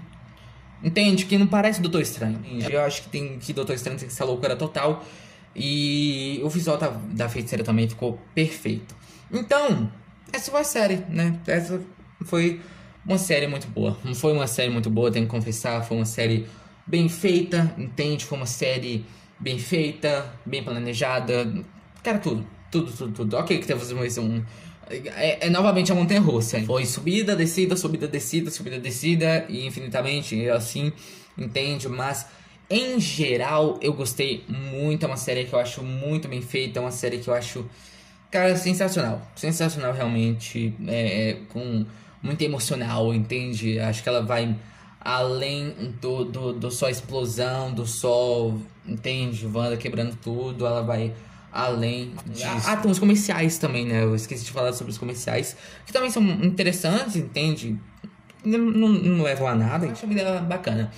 [0.83, 1.25] Entende?
[1.25, 2.39] Que não parece Doutor Estranho.
[2.69, 5.03] Eu acho que tem que Doutor Estranho tem que ser loucura total.
[5.55, 8.95] E o visual da, da feiticeira também ficou perfeito.
[9.31, 9.91] Então,
[10.31, 11.39] essa foi a série, né?
[11.47, 11.81] Essa
[12.25, 12.61] foi
[13.05, 13.97] uma série muito boa.
[14.15, 15.83] Foi uma série muito boa, tenho que confessar.
[15.83, 16.47] Foi uma série
[16.85, 18.23] bem feita, entende?
[18.23, 19.05] Foi uma série
[19.39, 21.51] bem feita, bem planejada.
[22.03, 22.45] Cara, tudo.
[22.69, 23.37] Tudo, tudo, tudo.
[23.37, 23.81] Ok, que teve
[24.19, 24.43] um,
[24.89, 26.61] é, é, novamente a montanha russa.
[26.61, 30.91] Foi subida, descida, subida, descida, subida, descida e infinitamente assim,
[31.37, 31.87] entende?
[31.87, 32.25] Mas
[32.69, 35.03] em geral eu gostei muito.
[35.03, 36.79] É uma série que eu acho muito bem feita.
[36.79, 37.65] É uma série que eu acho,
[38.31, 39.21] cara, sensacional.
[39.35, 40.73] Sensacional realmente.
[40.87, 41.85] É, é, com
[42.21, 43.79] muito emocional, entende?
[43.79, 44.55] Acho que ela vai
[44.99, 49.45] além do, do, do só explosão, do sol, entende?
[49.45, 50.65] Wanda quebrando tudo.
[50.65, 51.13] Ela vai
[51.57, 52.45] além disso.
[52.67, 54.03] Ah, tem os comerciais também, né?
[54.03, 57.75] Eu esqueci de falar sobre os comerciais, que também são interessantes, entende?
[58.45, 60.91] Não, não, não levam a nada, acho a vida bacana.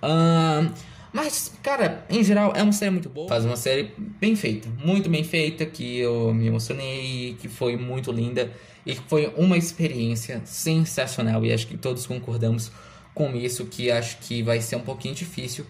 [0.00, 0.72] Uh,
[1.12, 3.28] mas, cara, em geral, é uma série muito boa.
[3.28, 8.12] Faz uma série bem feita, muito bem feita, que eu me emocionei, que foi muito
[8.12, 8.52] linda
[8.86, 11.44] e que foi uma experiência sensacional.
[11.44, 12.70] E acho que todos concordamos
[13.12, 15.66] com isso, que acho que vai ser um pouquinho difícil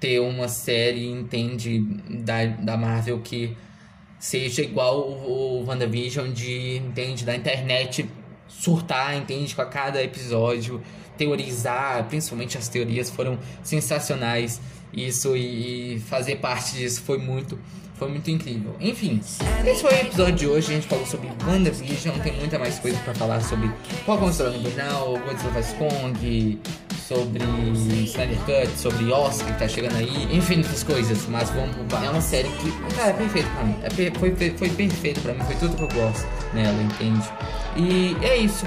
[0.00, 3.54] ter uma série, entende, da, da Marvel que
[4.24, 8.08] seja igual o, o WandaVision de, entende, da internet
[8.48, 10.80] surtar, entende, com a cada episódio,
[11.18, 14.62] teorizar, principalmente as teorias foram sensacionais.
[14.94, 17.58] Isso e, e fazer parte disso foi muito
[17.96, 18.74] foi muito incrível.
[18.80, 19.20] Enfim,
[19.64, 20.72] esse foi o episódio de hoje.
[20.72, 22.18] A gente falou sobre WandaVision.
[22.20, 23.70] Tem muita mais coisa para falar sobre
[24.04, 26.60] qual o história original, Godzilla vs Kong,
[27.08, 27.44] sobre
[28.04, 31.26] Snyder Cut, sobre Oscar que tá chegando aí, infinitas coisas.
[31.28, 31.76] Mas vamos.
[31.92, 33.76] É uma série que, cara, é perfeito pra mim.
[33.82, 37.28] É, foi, foi perfeito pra mim, foi tudo que eu gosto nela, entende?
[37.76, 38.66] E é isso.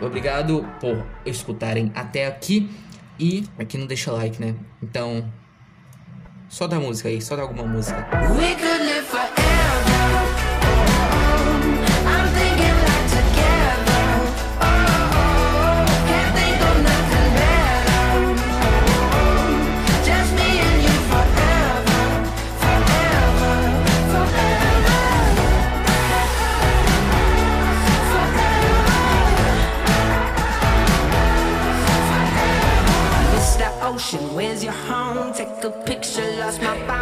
[0.00, 2.70] Obrigado por escutarem até aqui.
[3.18, 4.54] E aqui não deixa like, né?
[4.80, 5.28] Então,
[6.48, 8.06] só da música aí, só da alguma música.
[8.38, 8.54] We
[33.98, 34.32] ocean.
[34.32, 35.32] Where's your home?
[35.32, 36.97] Take a picture, lost my body.